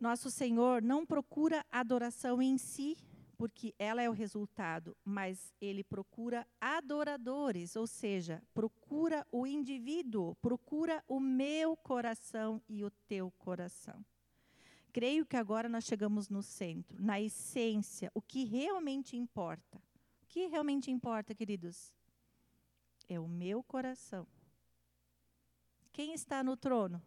Nosso 0.00 0.30
Senhor 0.30 0.80
não 0.80 1.04
procura 1.04 1.64
adoração 1.70 2.40
em 2.40 2.56
si, 2.56 2.96
porque 3.36 3.74
ela 3.78 4.00
é 4.00 4.08
o 4.08 4.14
resultado, 4.14 4.96
mas 5.04 5.52
ele 5.60 5.84
procura 5.84 6.46
adoradores, 6.58 7.76
ou 7.76 7.86
seja, 7.86 8.42
procura 8.54 9.26
o 9.30 9.46
indivíduo, 9.46 10.34
procura 10.36 11.04
o 11.06 11.20
meu 11.20 11.76
coração 11.76 12.62
e 12.66 12.82
o 12.82 12.90
teu 13.06 13.30
coração. 13.32 14.02
Creio 14.90 15.26
que 15.26 15.36
agora 15.36 15.68
nós 15.68 15.84
chegamos 15.84 16.28
no 16.30 16.42
centro, 16.42 17.02
na 17.02 17.20
essência, 17.20 18.10
o 18.14 18.22
que 18.22 18.44
realmente 18.44 19.16
importa. 19.16 19.78
O 20.22 20.26
que 20.26 20.46
realmente 20.46 20.90
importa, 20.90 21.34
queridos? 21.34 21.94
É 23.06 23.20
o 23.20 23.28
meu 23.28 23.62
coração. 23.62 24.26
Quem 25.92 26.14
está 26.14 26.42
no 26.42 26.56
trono? 26.56 27.02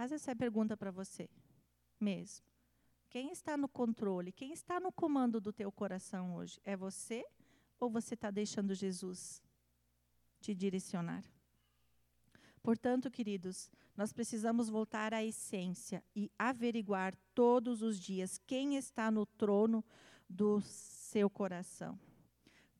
Faz 0.00 0.12
essa 0.12 0.34
pergunta 0.34 0.78
para 0.78 0.90
você 0.90 1.28
mesmo. 2.00 2.46
Quem 3.10 3.30
está 3.32 3.54
no 3.54 3.68
controle? 3.68 4.32
Quem 4.32 4.50
está 4.50 4.80
no 4.80 4.90
comando 4.90 5.42
do 5.42 5.52
teu 5.52 5.70
coração 5.70 6.36
hoje? 6.36 6.58
É 6.64 6.74
você 6.74 7.22
ou 7.78 7.90
você 7.90 8.14
está 8.14 8.30
deixando 8.30 8.74
Jesus 8.74 9.42
te 10.40 10.54
direcionar? 10.54 11.22
Portanto, 12.62 13.10
queridos, 13.10 13.70
nós 13.94 14.10
precisamos 14.10 14.70
voltar 14.70 15.12
à 15.12 15.22
essência 15.22 16.02
e 16.16 16.32
averiguar 16.38 17.14
todos 17.34 17.82
os 17.82 18.00
dias 18.00 18.38
quem 18.46 18.78
está 18.78 19.10
no 19.10 19.26
trono 19.26 19.84
do 20.26 20.62
seu 20.62 21.28
coração. 21.28 22.00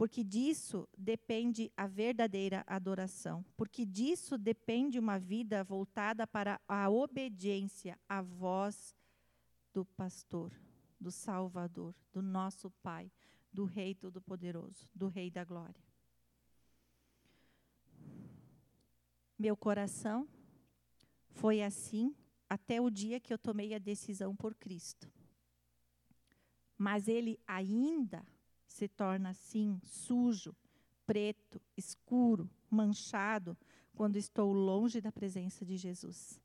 Porque 0.01 0.25
disso 0.25 0.89
depende 0.97 1.71
a 1.77 1.87
verdadeira 1.87 2.65
adoração. 2.67 3.45
Porque 3.55 3.85
disso 3.85 4.39
depende 4.39 4.99
uma 4.99 5.19
vida 5.19 5.63
voltada 5.63 6.27
para 6.27 6.59
a 6.67 6.89
obediência 6.89 7.99
à 8.09 8.23
voz 8.23 8.97
do 9.75 9.85
pastor, 9.85 10.59
do 10.99 11.11
Salvador, 11.11 11.95
do 12.15 12.23
nosso 12.23 12.71
Pai, 12.83 13.13
do 13.53 13.67
Rei 13.67 13.95
Todo-Poderoso, 13.95 14.89
do 14.95 15.07
Rei 15.07 15.31
da 15.31 15.45
Glória. 15.45 15.85
Meu 19.39 19.55
coração 19.55 20.27
foi 21.29 21.61
assim 21.61 22.17
até 22.49 22.81
o 22.81 22.89
dia 22.89 23.21
que 23.21 23.35
eu 23.35 23.39
tomei 23.39 23.75
a 23.75 23.79
decisão 23.79 24.35
por 24.35 24.55
Cristo. 24.55 25.13
Mas 26.79 27.07
ele 27.07 27.39
ainda 27.47 28.27
se 28.81 28.89
torna 28.89 29.29
assim, 29.29 29.79
sujo, 29.85 30.57
preto, 31.05 31.61
escuro, 31.77 32.49
manchado, 32.71 33.55
quando 33.95 34.17
estou 34.17 34.55
longe 34.55 35.03
da 35.03 35.13
presença 35.13 35.67
de 35.67 35.77
Jesus. 35.77 36.41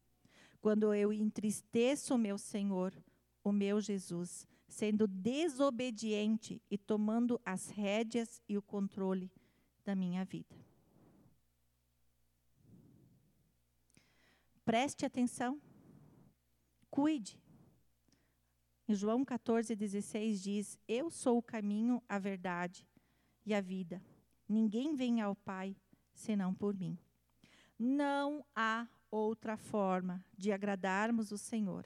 Quando 0.60 0.94
eu 0.94 1.14
entristeço 1.14 2.14
o 2.14 2.18
meu 2.18 2.38
Senhor, 2.38 2.94
o 3.42 3.54
meu 3.54 3.80
Jesus, 3.80 4.46
sendo 4.68 5.08
desobediente 5.08 6.62
e 6.70 6.78
tomando 6.78 7.40
as 7.46 7.70
rédeas 7.70 8.42
e 8.50 8.58
o 8.58 8.62
controle 8.62 9.32
da 9.86 9.96
minha 9.96 10.26
vida. 10.26 10.58
Preste 14.66 15.06
atenção, 15.06 15.62
cuide. 16.92 17.40
Em 18.88 18.96
João 18.96 19.26
14, 19.26 19.76
16 19.76 20.42
diz: 20.42 20.80
Eu 20.88 21.10
sou 21.10 21.38
o 21.38 21.44
caminho, 21.44 22.02
a 22.08 22.20
verdade 22.20 22.88
e 23.46 23.54
a 23.54 23.62
vida. 23.62 24.02
Ninguém 24.48 24.96
vem 24.96 25.22
ao 25.22 25.36
Pai 25.36 25.76
senão 26.14 26.54
por 26.54 26.76
mim. 26.76 26.98
Não 27.78 28.46
há 28.56 28.88
outra 29.10 29.58
forma 29.58 30.24
de 30.38 30.52
agradarmos 30.52 31.32
o 31.32 31.38
Senhor 31.38 31.86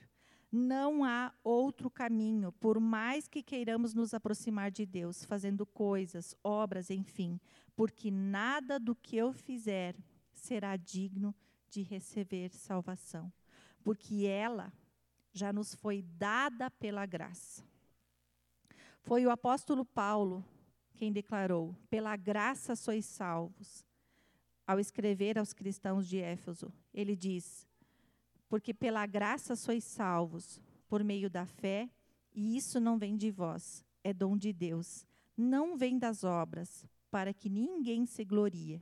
não 0.51 1.03
há 1.03 1.31
outro 1.43 1.89
caminho, 1.89 2.51
por 2.53 2.79
mais 2.79 3.27
que 3.27 3.43
queiramos 3.43 3.93
nos 3.93 4.13
aproximar 4.13 4.71
de 4.71 4.85
Deus, 4.85 5.23
fazendo 5.23 5.65
coisas, 5.65 6.35
obras, 6.43 6.89
enfim, 6.89 7.39
porque 7.75 8.09
nada 8.09 8.79
do 8.79 8.95
que 8.95 9.15
eu 9.15 9.31
fizer 9.31 9.95
será 10.33 10.75
digno 10.75 11.35
de 11.69 11.83
receber 11.83 12.51
salvação, 12.51 13.31
porque 13.83 14.25
ela 14.25 14.73
já 15.31 15.53
nos 15.53 15.75
foi 15.75 16.01
dada 16.01 16.69
pela 16.71 17.05
graça. 17.05 17.63
Foi 19.01 19.25
o 19.25 19.31
apóstolo 19.31 19.85
Paulo 19.85 20.43
quem 20.95 21.11
declarou: 21.11 21.75
pela 21.89 22.15
graça 22.15 22.75
sois 22.75 23.05
salvos. 23.05 23.85
Ao 24.67 24.79
escrever 24.79 25.39
aos 25.39 25.53
cristãos 25.53 26.07
de 26.07 26.19
Éfeso, 26.19 26.71
ele 26.93 27.15
diz: 27.15 27.67
porque 28.49 28.73
pela 28.73 29.05
graça 29.05 29.55
sois 29.55 29.83
salvos, 29.83 30.59
por 30.87 31.03
meio 31.03 31.29
da 31.29 31.45
fé, 31.45 31.89
e 32.33 32.57
isso 32.57 32.79
não 32.79 32.97
vem 32.97 33.15
de 33.15 33.29
vós, 33.29 33.85
é 34.03 34.11
dom 34.11 34.35
de 34.35 34.51
Deus. 34.51 35.05
Não 35.37 35.77
vem 35.77 35.97
das 35.97 36.23
obras, 36.23 36.85
para 37.11 37.33
que 37.33 37.47
ninguém 37.47 38.05
se 38.05 38.25
glorie. 38.25 38.81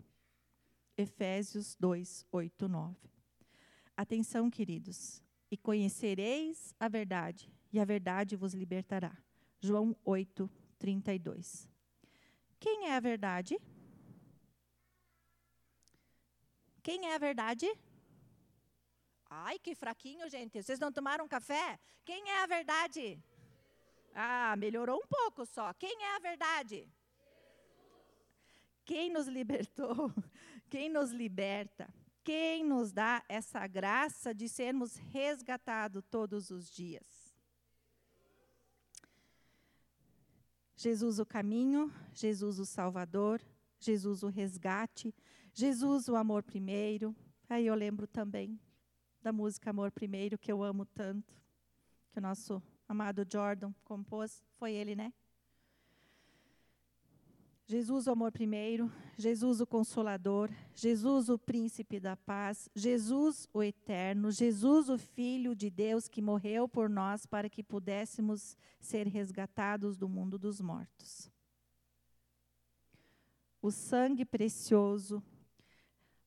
Efésios 0.98 1.76
2, 1.80 2.26
8, 2.32 2.68
9. 2.68 2.96
Atenção, 3.96 4.50
queridos. 4.50 5.22
E 5.50 5.58
conhecereis 5.58 6.76
a 6.80 6.88
verdade, 6.88 7.52
e 7.72 7.80
a 7.80 7.86
verdade 7.86 8.36
vos 8.36 8.54
libertará. 8.54 9.16
João 9.60 9.96
8, 10.04 10.50
32. 10.78 11.70
Quem 12.60 12.88
é 12.88 12.96
a 12.96 13.00
verdade? 13.00 13.58
Quem 16.84 17.08
é 17.08 17.16
a 17.16 17.18
verdade? 17.18 17.68
Ai, 19.30 19.60
que 19.60 19.76
fraquinho, 19.76 20.30
gente. 20.30 20.62
Vocês 20.62 20.80
não 20.80 20.92
tomaram 20.92 21.28
café? 21.28 21.80
Quem 22.06 22.30
é 22.30 22.44
a 22.44 22.48
verdade? 22.48 23.22
Ah, 24.14 24.56
melhorou 24.58 24.98
um 24.98 25.08
pouco 25.08 25.46
só. 25.46 25.74
Quem 25.74 26.02
é 26.02 26.16
a 26.16 26.20
verdade? 26.20 26.90
Quem 28.86 29.10
nos 29.10 29.28
libertou? 29.28 30.14
Quem 30.70 30.90
nos 30.90 31.12
liberta? 31.12 31.94
Quem 32.28 32.62
nos 32.62 32.92
dá 32.92 33.24
essa 33.30 33.66
graça 33.68 34.36
de 34.36 34.50
sermos 34.50 34.98
resgatados 34.98 36.04
todos 36.12 36.50
os 36.50 36.70
dias? 36.70 37.34
Jesus 40.76 41.20
o 41.20 41.26
caminho, 41.26 41.90
Jesus 42.14 42.60
o 42.60 42.66
Salvador, 42.66 43.42
Jesus 43.80 44.24
o 44.24 44.28
resgate, 44.28 45.16
Jesus 45.54 46.10
o 46.10 46.18
amor 46.18 46.44
primeiro. 46.44 47.16
Aí 47.48 47.66
eu 47.66 47.76
lembro 47.76 48.06
também 48.06 48.60
da 49.22 49.32
música 49.32 49.70
Amor 49.70 49.90
Primeiro, 49.90 50.38
que 50.38 50.52
eu 50.52 50.62
amo 50.62 50.86
tanto, 50.86 51.34
que 52.12 52.20
o 52.20 52.22
nosso 52.22 52.62
amado 52.90 53.26
Jordan 53.32 53.72
compôs. 53.86 54.44
Foi 54.58 54.74
ele, 54.74 54.98
né? 54.98 55.14
Jesus, 57.70 58.08
o 58.08 58.12
amor 58.12 58.32
primeiro, 58.32 58.90
Jesus, 59.18 59.60
o 59.60 59.68
consolador, 59.68 60.50
Jesus, 60.74 61.28
o 61.28 61.38
príncipe 61.38 62.00
da 62.00 62.16
paz, 62.16 62.70
Jesus, 62.74 63.46
o 63.54 63.62
eterno, 63.62 64.32
Jesus, 64.32 64.88
o 64.88 64.98
Filho 64.98 65.54
de 65.54 65.70
Deus 65.70 66.08
que 66.08 66.22
morreu 66.22 66.70
por 66.70 66.90
nós 66.90 67.26
para 67.26 67.50
que 67.50 67.62
pudéssemos 67.62 68.56
ser 68.80 69.06
resgatados 69.06 69.98
do 69.98 70.08
mundo 70.08 70.40
dos 70.40 70.62
mortos. 70.62 71.30
O 73.62 73.70
sangue 73.70 74.24
precioso 74.24 75.22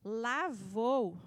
lavou 0.05 1.17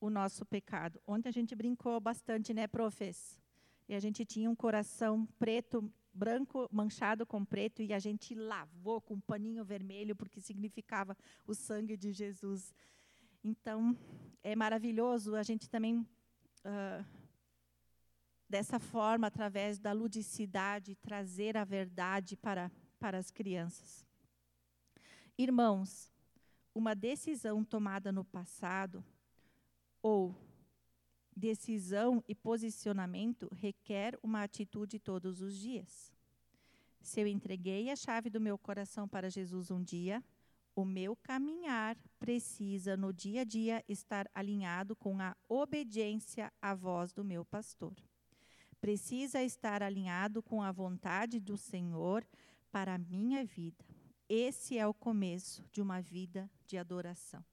o 0.00 0.08
nosso 0.08 0.46
pecado. 0.46 0.98
Ontem 1.06 1.28
a 1.28 1.32
gente 1.32 1.54
brincou 1.54 2.00
bastante, 2.00 2.54
né, 2.54 2.66
profes? 2.66 3.38
E 3.86 3.94
a 3.94 4.00
gente 4.00 4.24
tinha 4.24 4.48
um 4.48 4.56
coração 4.56 5.28
preto 5.38 5.92
branco 6.12 6.68
manchado 6.72 7.24
com 7.26 7.44
preto 7.44 7.82
e 7.82 7.92
a 7.92 7.98
gente 7.98 8.34
lavou 8.34 9.00
com 9.00 9.14
um 9.14 9.20
paninho 9.20 9.64
vermelho 9.64 10.16
porque 10.16 10.40
significava 10.40 11.16
o 11.46 11.54
sangue 11.54 11.96
de 11.96 12.12
Jesus. 12.12 12.74
Então 13.42 13.96
é 14.42 14.54
maravilhoso 14.56 15.34
a 15.34 15.42
gente 15.42 15.68
também 15.68 15.98
uh, 15.98 17.04
dessa 18.48 18.78
forma 18.78 19.26
através 19.26 19.78
da 19.78 19.92
ludicidade 19.92 20.96
trazer 20.96 21.56
a 21.56 21.64
verdade 21.64 22.36
para 22.36 22.70
para 23.00 23.16
as 23.16 23.30
crianças. 23.30 24.06
Irmãos, 25.38 26.12
uma 26.74 26.94
decisão 26.94 27.64
tomada 27.64 28.12
no 28.12 28.22
passado 28.22 29.02
ou 30.02 30.36
decisão 31.40 32.22
e 32.28 32.34
posicionamento 32.34 33.48
requer 33.52 34.16
uma 34.22 34.42
atitude 34.42 34.98
todos 35.00 35.40
os 35.40 35.56
dias. 35.56 36.12
Se 37.00 37.20
eu 37.20 37.26
entreguei 37.26 37.90
a 37.90 37.96
chave 37.96 38.28
do 38.28 38.40
meu 38.40 38.58
coração 38.58 39.08
para 39.08 39.30
Jesus 39.30 39.70
um 39.70 39.82
dia, 39.82 40.22
o 40.76 40.84
meu 40.84 41.16
caminhar 41.16 41.96
precisa, 42.18 42.96
no 42.96 43.12
dia 43.12 43.40
a 43.40 43.44
dia, 43.44 43.84
estar 43.88 44.30
alinhado 44.34 44.94
com 44.94 45.18
a 45.20 45.34
obediência 45.48 46.52
à 46.60 46.74
voz 46.74 47.12
do 47.12 47.24
meu 47.24 47.44
pastor. 47.44 47.96
Precisa 48.80 49.42
estar 49.42 49.82
alinhado 49.82 50.42
com 50.42 50.62
a 50.62 50.70
vontade 50.70 51.40
do 51.40 51.56
Senhor 51.56 52.24
para 52.70 52.94
a 52.94 52.98
minha 52.98 53.44
vida. 53.44 53.84
Esse 54.28 54.78
é 54.78 54.86
o 54.86 54.94
começo 54.94 55.64
de 55.72 55.82
uma 55.82 56.00
vida 56.00 56.48
de 56.66 56.78
adoração. 56.78 57.44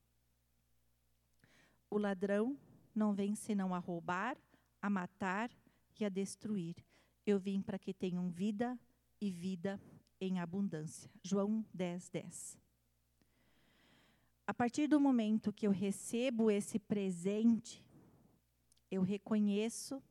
O 1.90 1.98
ladrão 1.98 2.58
não 2.98 3.14
vem 3.14 3.36
senão 3.36 3.74
a 3.74 3.78
roubar, 3.78 4.36
a 4.82 4.90
matar 4.90 5.52
e 6.00 6.04
a 6.04 6.10
destruir. 6.10 6.76
Eu 7.26 7.40
vim 7.40 7.62
para 7.62 7.78
que 7.78 7.94
tenham 7.94 8.30
vida 8.30 8.78
e 9.22 9.30
vida 9.30 9.80
em 10.20 10.40
abundância. 10.40 11.10
João 11.24 11.64
10, 11.74 12.10
10. 12.10 12.58
A 14.48 14.54
partir 14.54 14.88
do 14.88 15.00
momento 15.00 15.54
que 15.54 15.68
eu 15.68 15.72
recebo 15.72 16.50
esse 16.50 16.80
presente, 16.80 17.86
eu 18.90 19.02
reconheço 19.02 20.02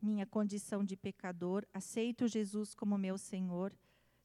minha 0.00 0.26
condição 0.26 0.82
de 0.82 0.96
pecador, 0.96 1.64
aceito 1.72 2.26
Jesus 2.26 2.74
como 2.74 2.98
meu 2.98 3.16
Senhor, 3.16 3.72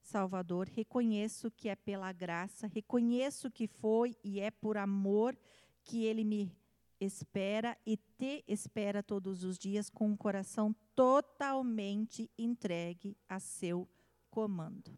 Salvador, 0.02 0.70
reconheço 0.70 1.52
que 1.52 1.70
é 1.70 1.76
pela 1.76 2.12
graça, 2.14 2.66
reconheço 2.68 3.52
que 3.52 3.68
foi 3.68 4.16
e 4.24 4.40
é 4.40 4.50
por 4.50 4.78
amor 4.78 5.38
que 5.84 6.06
Ele 6.06 6.24
me 6.24 6.52
espera 7.00 7.78
e 7.86 7.98
te 7.98 8.44
espera 8.48 9.04
todos 9.04 9.44
os 9.44 9.58
dias 9.58 9.90
com 9.90 10.12
o 10.12 10.18
coração 10.18 10.76
totalmente 10.96 12.30
entregue 12.38 13.16
a 13.28 13.40
seu 13.40 13.88
comando. 14.30 14.98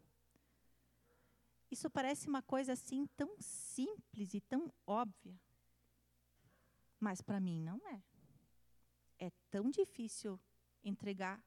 Isso 1.72 1.90
parece 1.90 2.28
uma 2.28 2.42
coisa 2.42 2.74
assim 2.74 3.06
tão 3.16 3.36
simples 3.40 4.34
e 4.34 4.42
tão 4.42 4.74
óbvia. 4.88 5.40
Mas 7.00 7.22
para 7.22 7.40
mim 7.40 7.62
não 7.62 7.80
é. 7.88 8.02
É 9.20 9.32
tão 9.52 9.70
difícil 9.70 10.40
entregar 10.84 11.44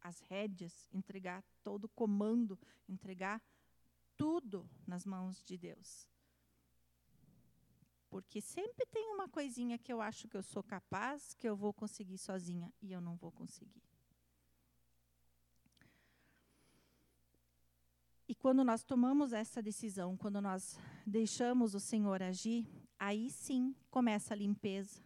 as 0.00 0.20
rédeas, 0.20 0.88
entregar 0.92 1.44
todo 1.62 1.84
o 1.84 1.88
comando, 1.88 2.58
entregar 2.88 3.42
tudo 4.16 4.68
nas 4.86 5.04
mãos 5.04 5.42
de 5.42 5.58
Deus. 5.58 6.08
Porque 8.08 8.40
sempre 8.40 8.86
tem 8.86 9.12
uma 9.12 9.28
coisinha 9.28 9.78
que 9.78 9.92
eu 9.92 10.00
acho 10.00 10.28
que 10.28 10.36
eu 10.36 10.42
sou 10.42 10.62
capaz, 10.62 11.34
que 11.34 11.48
eu 11.48 11.56
vou 11.56 11.72
conseguir 11.72 12.18
sozinha 12.18 12.72
e 12.80 12.92
eu 12.92 13.00
não 13.00 13.16
vou 13.16 13.32
conseguir. 13.32 13.82
E 18.28 18.34
quando 18.34 18.64
nós 18.64 18.82
tomamos 18.82 19.32
essa 19.32 19.62
decisão, 19.62 20.16
quando 20.16 20.40
nós 20.40 20.78
deixamos 21.06 21.74
o 21.74 21.80
Senhor 21.80 22.20
agir, 22.22 22.66
aí 22.98 23.30
sim 23.30 23.74
começa 23.88 24.34
a 24.34 24.36
limpeza, 24.36 25.00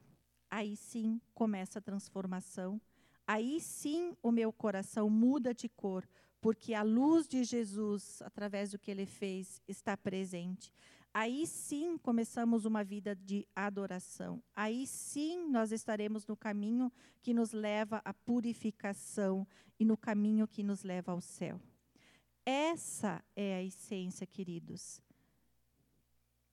aí 0.50 0.74
sim 0.74 1.20
começa 1.34 1.78
a 1.78 1.82
transformação, 1.82 2.80
aí 3.26 3.60
sim 3.60 4.16
o 4.22 4.32
meu 4.32 4.50
coração 4.50 5.10
muda 5.10 5.52
de 5.52 5.68
cor, 5.68 6.08
porque 6.40 6.72
a 6.72 6.82
luz 6.82 7.28
de 7.28 7.44
Jesus, 7.44 8.22
através 8.22 8.70
do 8.70 8.78
que 8.78 8.90
ele 8.90 9.04
fez, 9.04 9.60
está 9.68 9.96
presente. 9.98 10.72
Aí 11.12 11.44
sim 11.44 11.98
começamos 11.98 12.64
uma 12.64 12.84
vida 12.84 13.16
de 13.16 13.46
adoração. 13.54 14.40
Aí 14.54 14.86
sim 14.86 15.48
nós 15.50 15.72
estaremos 15.72 16.24
no 16.24 16.36
caminho 16.36 16.90
que 17.20 17.34
nos 17.34 17.52
leva 17.52 18.00
à 18.04 18.14
purificação 18.14 19.46
e 19.78 19.84
no 19.84 19.96
caminho 19.96 20.46
que 20.46 20.62
nos 20.62 20.84
leva 20.84 21.10
ao 21.10 21.20
céu. 21.20 21.60
Essa 22.46 23.22
é 23.34 23.56
a 23.56 23.62
essência, 23.62 24.24
queridos. 24.24 25.02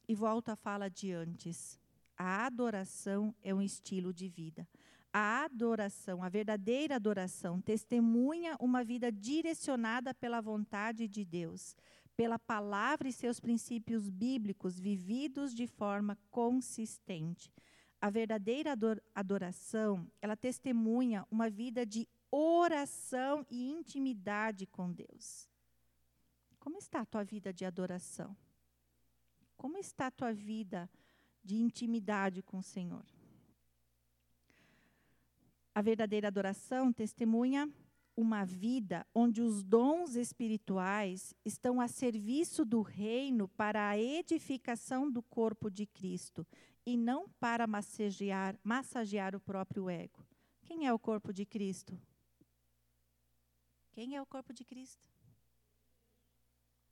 E 0.07 0.15
volto 0.15 0.49
à 0.49 0.55
fala 0.55 0.89
de 0.89 1.11
antes. 1.11 1.79
A 2.17 2.47
adoração 2.47 3.35
é 3.43 3.53
um 3.53 3.61
estilo 3.61 4.11
de 4.11 4.27
vida. 4.27 4.67
A 5.13 5.45
adoração, 5.45 6.23
a 6.23 6.29
verdadeira 6.29 6.95
adoração, 6.95 7.61
testemunha 7.61 8.55
uma 8.59 8.83
vida 8.83 9.11
direcionada 9.11 10.15
pela 10.15 10.41
vontade 10.41 11.07
de 11.07 11.23
Deus 11.23 11.75
pela 12.17 12.39
palavra 12.39 13.07
e 13.07 13.13
seus 13.13 13.39
princípios 13.39 14.09
bíblicos 14.09 14.79
vividos 14.79 15.53
de 15.53 15.67
forma 15.67 16.17
consistente. 16.31 17.53
A 18.01 18.09
verdadeira 18.09 18.75
adoração, 19.13 20.09
ela 20.19 20.35
testemunha 20.35 21.27
uma 21.29 21.47
vida 21.47 21.85
de 21.85 22.09
oração 22.31 23.45
e 23.51 23.69
intimidade 23.71 24.65
com 24.65 24.91
Deus. 24.91 25.47
Como 26.59 26.77
está 26.77 27.01
a 27.01 27.05
tua 27.05 27.23
vida 27.23 27.53
de 27.53 27.63
adoração? 27.63 28.35
Como 29.55 29.77
está 29.77 30.07
a 30.07 30.11
tua 30.11 30.33
vida 30.33 30.89
de 31.43 31.55
intimidade 31.55 32.41
com 32.41 32.57
o 32.57 32.63
Senhor? 32.63 33.05
A 35.73 35.81
verdadeira 35.83 36.27
adoração 36.27 36.91
testemunha 36.91 37.71
uma 38.17 38.43
vida 38.43 39.05
onde 39.13 39.43
os 39.43 39.63
dons 39.63 40.15
espirituais 40.15 41.35
estão 41.45 41.79
a 41.79 41.87
serviço 41.87 42.65
do 42.65 42.81
reino 42.81 43.47
para 43.49 43.87
a 43.87 43.97
edificação 43.97 45.09
do 45.09 45.21
corpo 45.21 45.69
de 45.69 45.85
Cristo 45.85 46.45
e 46.83 46.97
não 46.97 47.29
para 47.39 47.67
massagear, 47.67 48.59
massagear 48.63 49.35
o 49.35 49.39
próprio 49.39 49.87
ego. 49.87 50.25
Quem 50.63 50.87
é 50.87 50.91
o 50.91 50.97
corpo 50.97 51.31
de 51.31 51.45
Cristo? 51.45 51.95
Quem 53.91 54.15
é 54.15 54.21
o 54.21 54.25
corpo 54.25 54.51
de 54.51 54.65
Cristo? 54.65 55.07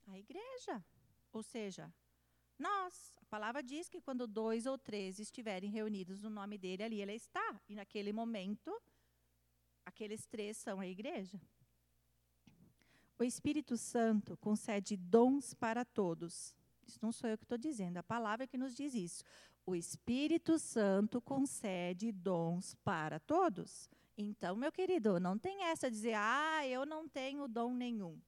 A 0.08 0.20
igreja. 0.20 0.84
Ou 1.34 1.42
seja, 1.42 1.92
nós. 2.58 3.18
A 3.22 3.26
palavra 3.26 3.64
diz 3.64 3.90
que 3.90 4.00
quando 4.00 4.28
dois 4.28 4.66
ou 4.68 4.78
três 4.78 5.20
estiverem 5.20 5.72
reunidos 5.72 6.22
no 6.22 6.30
nome 6.30 6.58
dele, 6.58 6.84
ali 6.84 7.02
ele 7.02 7.14
está. 7.14 7.60
E 7.68 7.76
naquele 7.76 8.14
momento 8.14 8.72
aqueles 9.86 10.26
três 10.26 10.58
são 10.58 10.80
a 10.80 10.88
igreja. 10.88 11.40
O 13.18 13.24
Espírito 13.24 13.78
Santo 13.78 14.36
concede 14.38 14.98
dons 14.98 15.54
para 15.54 15.86
todos. 15.86 16.54
Isso 16.86 17.00
não 17.02 17.12
sou 17.12 17.30
eu 17.30 17.38
que 17.38 17.46
estou 17.46 17.58
dizendo, 17.58 17.98
a 17.98 18.04
palavra 18.04 18.44
é 18.44 18.48
que 18.48 18.58
nos 18.58 18.76
diz 18.76 18.94
isso. 18.94 19.24
o 19.66 19.76
Espírito 19.76 20.60
Santo 20.60 21.20
concede 21.20 22.12
dons 22.12 22.76
para 22.84 23.20
todos. 23.20 23.90
Então, 24.18 24.56
meu 24.56 24.72
querido, 24.72 25.20
não 25.20 25.38
tem 25.38 25.64
essa 25.64 25.90
de 25.90 25.96
dizer, 25.96 26.14
ah, 26.16 26.66
eu 26.68 26.86
não 26.86 27.08
tenho 27.08 27.48
dom 27.48 27.74
nenhum. 27.74 28.20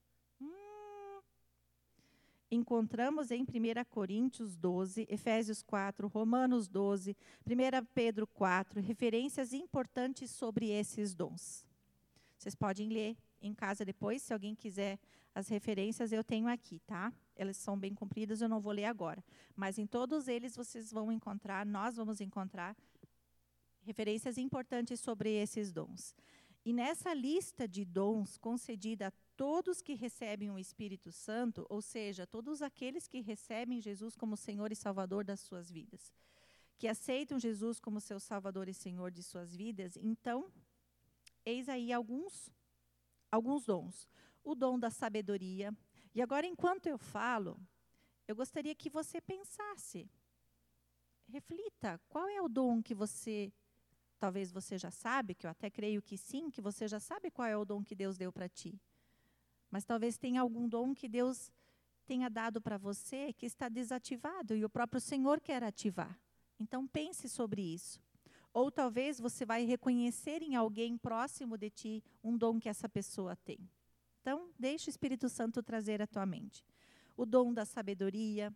Encontramos 2.49 3.29
em 3.29 3.43
1 3.43 3.45
Coríntios 3.89 4.55
12, 4.55 5.05
Efésios 5.09 5.61
4, 5.61 6.07
Romanos 6.07 6.69
12, 6.69 7.15
1 7.45 7.85
Pedro 7.93 8.25
4, 8.25 8.79
referências 8.79 9.51
importantes 9.51 10.31
sobre 10.31 10.69
esses 10.69 11.13
dons. 11.13 11.65
Vocês 12.37 12.55
podem 12.55 12.87
ler 12.87 13.17
em 13.41 13.53
casa 13.53 13.83
depois, 13.83 14.21
se 14.21 14.31
alguém 14.31 14.55
quiser 14.55 14.97
as 15.35 15.49
referências, 15.49 16.11
eu 16.11 16.23
tenho 16.23 16.47
aqui, 16.47 16.79
tá? 16.87 17.11
Elas 17.35 17.57
são 17.57 17.77
bem 17.77 17.93
compridas, 17.93 18.41
eu 18.41 18.47
não 18.49 18.61
vou 18.61 18.71
ler 18.71 18.85
agora. 18.85 19.23
Mas 19.55 19.77
em 19.77 19.85
todos 19.85 20.27
eles 20.29 20.55
vocês 20.55 20.91
vão 20.91 21.11
encontrar, 21.11 21.65
nós 21.65 21.97
vamos 21.97 22.21
encontrar 22.21 22.75
referências 23.81 24.37
importantes 24.37 24.99
sobre 24.99 25.29
esses 25.31 25.71
dons. 25.71 26.15
E 26.65 26.73
nessa 26.73 27.13
lista 27.13 27.67
de 27.67 27.85
dons 27.85 28.37
concedida 28.37 29.07
a 29.07 29.11
todos 29.37 29.81
que 29.81 29.93
recebem 29.93 30.49
o 30.51 30.59
Espírito 30.59 31.11
Santo, 31.11 31.65
ou 31.69 31.81
seja, 31.81 32.27
todos 32.27 32.61
aqueles 32.61 33.07
que 33.07 33.21
recebem 33.21 33.79
Jesus 33.79 34.15
como 34.15 34.35
Senhor 34.35 34.71
e 34.71 34.75
Salvador 34.75 35.23
das 35.23 35.39
suas 35.39 35.71
vidas, 35.71 36.11
que 36.77 36.87
aceitam 36.87 37.39
Jesus 37.39 37.79
como 37.79 38.01
seu 38.01 38.19
Salvador 38.19 38.67
e 38.67 38.73
Senhor 38.73 39.11
de 39.11 39.23
suas 39.23 39.55
vidas, 39.55 39.95
então, 39.95 40.51
eis 41.45 41.69
aí 41.69 41.93
alguns 41.93 42.51
alguns 43.31 43.65
dons. 43.65 44.09
O 44.43 44.55
dom 44.55 44.79
da 44.79 44.89
sabedoria. 44.89 45.75
E 46.13 46.21
agora, 46.21 46.45
enquanto 46.47 46.87
eu 46.87 46.97
falo, 46.97 47.59
eu 48.27 48.35
gostaria 48.35 48.73
que 48.73 48.89
você 48.89 49.21
pensasse, 49.21 50.09
reflita, 51.27 51.99
qual 52.09 52.27
é 52.27 52.41
o 52.41 52.47
dom 52.47 52.81
que 52.81 52.95
você, 52.95 53.51
talvez 54.17 54.51
você 54.51 54.77
já 54.77 54.89
sabe, 54.89 55.35
que 55.35 55.45
eu 55.45 55.51
até 55.51 55.69
creio 55.69 56.01
que 56.01 56.17
sim, 56.17 56.49
que 56.49 56.61
você 56.61 56.87
já 56.87 56.99
sabe 56.99 57.29
qual 57.29 57.47
é 57.47 57.57
o 57.57 57.65
dom 57.65 57.83
que 57.83 57.95
Deus 57.95 58.17
deu 58.17 58.31
para 58.31 58.49
ti. 58.49 58.79
Mas 59.69 59.83
talvez 59.83 60.17
tenha 60.17 60.41
algum 60.41 60.67
dom 60.67 60.93
que 60.93 61.07
Deus 61.07 61.51
tenha 62.05 62.29
dado 62.29 62.61
para 62.61 62.77
você 62.77 63.33
que 63.33 63.45
está 63.45 63.67
desativado 63.67 64.55
e 64.55 64.63
o 64.63 64.69
próprio 64.69 65.01
Senhor 65.01 65.41
quer 65.41 65.63
ativar. 65.63 66.17
Então 66.59 66.87
pense 66.87 67.27
sobre 67.27 67.61
isso. 67.61 68.01
Ou 68.53 68.71
talvez 68.71 69.19
você 69.19 69.45
vai 69.45 69.65
reconhecer 69.65 70.41
em 70.41 70.55
alguém 70.55 70.97
próximo 70.97 71.57
de 71.57 71.69
ti 71.69 72.03
um 72.23 72.37
dom 72.37 72.59
que 72.59 72.69
essa 72.69 72.89
pessoa 72.89 73.35
tem. 73.35 73.59
Então, 74.21 74.49
deixe 74.57 74.89
o 74.89 74.91
Espírito 74.91 75.29
Santo 75.29 75.61
trazer 75.61 76.01
à 76.01 76.07
tua 76.07 76.25
mente. 76.25 76.65
O 77.15 77.25
dom 77.25 77.53
da 77.53 77.65
sabedoria, 77.65 78.53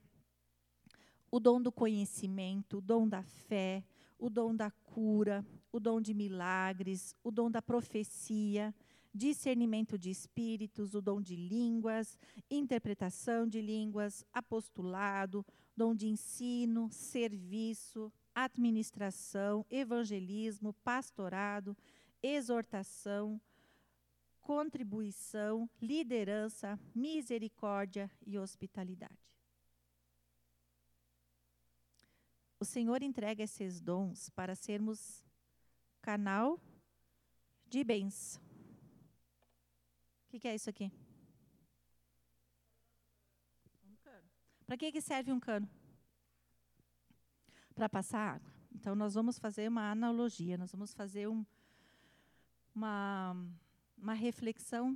o 1.29 1.39
dom 1.39 1.61
do 1.61 1.71
conhecimento, 1.71 2.79
o 2.79 2.81
dom 2.81 3.07
da 3.07 3.23
fé, 3.23 3.83
o 4.21 4.29
dom 4.29 4.55
da 4.55 4.69
cura, 4.69 5.43
o 5.71 5.79
dom 5.79 5.99
de 5.99 6.13
milagres, 6.13 7.15
o 7.23 7.31
dom 7.31 7.49
da 7.49 7.59
profecia, 7.59 8.73
discernimento 9.11 9.97
de 9.97 10.11
espíritos, 10.11 10.93
o 10.93 11.01
dom 11.01 11.19
de 11.19 11.35
línguas, 11.35 12.19
interpretação 12.49 13.47
de 13.47 13.59
línguas, 13.59 14.23
apostolado, 14.31 15.43
dom 15.75 15.95
de 15.95 16.07
ensino, 16.07 16.87
serviço, 16.91 18.13
administração, 18.33 19.65
evangelismo, 19.71 20.71
pastorado, 20.83 21.75
exortação, 22.21 23.41
contribuição, 24.39 25.67
liderança, 25.81 26.79
misericórdia 26.93 28.09
e 28.23 28.37
hospitalidade. 28.37 29.40
O 32.61 32.65
Senhor 32.65 33.01
entrega 33.01 33.43
esses 33.43 33.81
dons 33.81 34.29
para 34.29 34.53
sermos 34.53 35.25
canal 35.99 36.61
de 37.67 37.83
bênção. 37.83 38.39
O 40.25 40.29
que, 40.29 40.39
que, 40.39 40.47
é 40.47 40.53
isso 40.53 40.69
aqui? 40.69 40.91
Um 43.83 43.95
cano. 43.95 44.29
Para 44.67 44.77
que, 44.77 44.91
que 44.91 45.01
serve 45.01 45.31
um 45.31 45.39
cano? 45.39 45.67
para 47.73 47.89
passar 47.89 48.35
água. 48.35 48.53
Então, 48.75 48.93
nós 48.93 49.15
vamos 49.15 49.39
fazer 49.39 49.67
uma 49.67 49.89
analogia, 49.89 50.55
nós 50.55 50.71
vamos 50.71 50.93
fazer 50.93 51.27
um, 51.27 51.43
uma, 52.75 53.35
uma 53.97 54.13
reflexão 54.13 54.95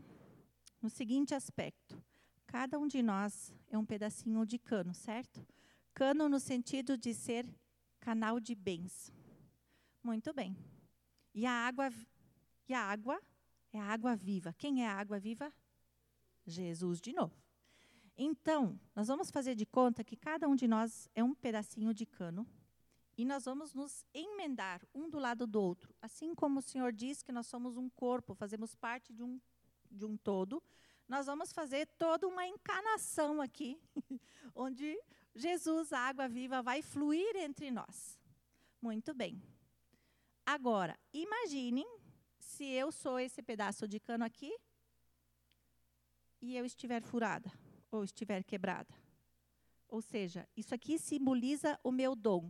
no 0.80 0.88
seguinte 0.88 1.34
aspecto. 1.34 2.00
Cada 2.46 2.78
um 2.78 2.86
de 2.86 3.02
nós 3.02 3.52
é 3.72 3.78
um 3.78 3.84
pedacinho 3.84 4.46
de 4.46 4.60
cano, 4.60 4.94
certo? 4.94 5.44
Cano 5.96 6.28
no 6.28 6.42
sentido 6.42 6.98
de 6.98 7.14
ser 7.14 7.48
canal 8.02 8.38
de 8.38 8.54
bens. 8.54 9.14
Muito 10.04 10.34
bem. 10.34 10.58
E 11.34 11.46
a 11.46 11.52
água, 11.52 11.90
e 12.68 12.74
a 12.74 12.82
água 12.82 13.18
é 13.72 13.80
a 13.80 13.86
água 13.86 14.14
viva. 14.14 14.54
Quem 14.58 14.84
é 14.84 14.88
a 14.90 14.94
água 14.94 15.18
viva? 15.18 15.54
Jesus 16.46 17.00
de 17.00 17.14
novo. 17.14 17.34
Então, 18.18 18.78
nós 18.94 19.08
vamos 19.08 19.32
fazer 19.32 19.56
de 19.56 19.66
conta 19.66 20.04
que 20.04 20.18
cada 20.18 20.50
um 20.50 20.56
de 20.56 20.68
nós 20.68 21.10
é 21.16 21.24
um 21.24 21.34
pedacinho 21.34 21.94
de 21.94 22.06
cano 22.06 22.46
e 23.18 23.24
nós 23.24 23.46
vamos 23.46 23.74
nos 23.74 24.06
emendar 24.14 24.82
um 24.94 25.10
do 25.10 25.18
lado 25.18 25.48
do 25.48 25.62
outro. 25.62 25.96
Assim 26.02 26.36
como 26.36 26.60
o 26.60 26.62
Senhor 26.62 26.92
diz 26.92 27.24
que 27.24 27.32
nós 27.32 27.48
somos 27.48 27.78
um 27.78 27.90
corpo, 27.90 28.36
fazemos 28.36 28.76
parte 28.76 29.14
de 29.14 29.24
um, 29.24 29.40
de 29.90 30.04
um 30.04 30.18
todo, 30.18 30.62
nós 31.08 31.26
vamos 31.26 31.54
fazer 31.54 31.88
toda 31.98 32.28
uma 32.28 32.46
encanação 32.46 33.42
aqui, 33.42 33.80
onde 34.54 35.00
Jesus, 35.36 35.92
a 35.92 36.00
água 36.00 36.28
viva, 36.28 36.62
vai 36.62 36.82
fluir 36.82 37.36
entre 37.36 37.70
nós. 37.70 38.18
Muito 38.82 39.14
bem. 39.14 39.42
Agora, 40.46 40.98
imaginem 41.14 41.86
se 42.40 42.66
eu 42.66 42.92
sou 42.92 43.20
esse 43.20 43.42
pedaço 43.42 43.88
de 43.88 44.00
cano 44.00 44.24
aqui 44.24 44.56
e 46.42 46.56
eu 46.56 46.64
estiver 46.64 47.02
furada 47.02 47.52
ou 47.92 48.04
estiver 48.04 48.44
quebrada. 48.44 48.94
Ou 49.88 50.02
seja, 50.02 50.48
isso 50.56 50.74
aqui 50.74 50.98
simboliza 50.98 51.80
o 51.84 51.92
meu 51.92 52.16
dom 52.16 52.50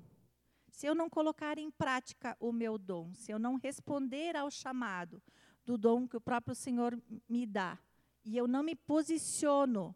se 0.76 0.86
eu 0.86 0.93
não 0.93 1.10
colocar 1.10 1.58
em 1.58 1.71
prática 1.71 2.36
o 2.38 2.52
meu 2.52 2.78
dom, 2.78 3.13
se 3.13 3.32
eu 3.32 3.39
não 3.39 3.56
responder 3.56 4.36
ao 4.36 4.52
chamado 4.52 5.24
do 5.63 5.78
dom 5.78 6.06
que 6.06 6.17
o 6.17 6.21
próprio 6.21 6.54
Senhor 6.54 7.02
me 7.30 7.45
dá, 7.45 7.80
e 8.26 8.36
eu 8.36 8.45
não 8.45 8.62
me 8.62 8.76
posiciono 8.76 9.95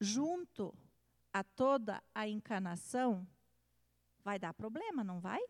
junto 0.00 0.74
a 1.34 1.42
toda 1.42 2.00
a 2.14 2.28
encarnação, 2.28 3.26
vai 4.22 4.38
dar 4.38 4.54
problema, 4.54 5.02
não 5.02 5.18
vai? 5.18 5.42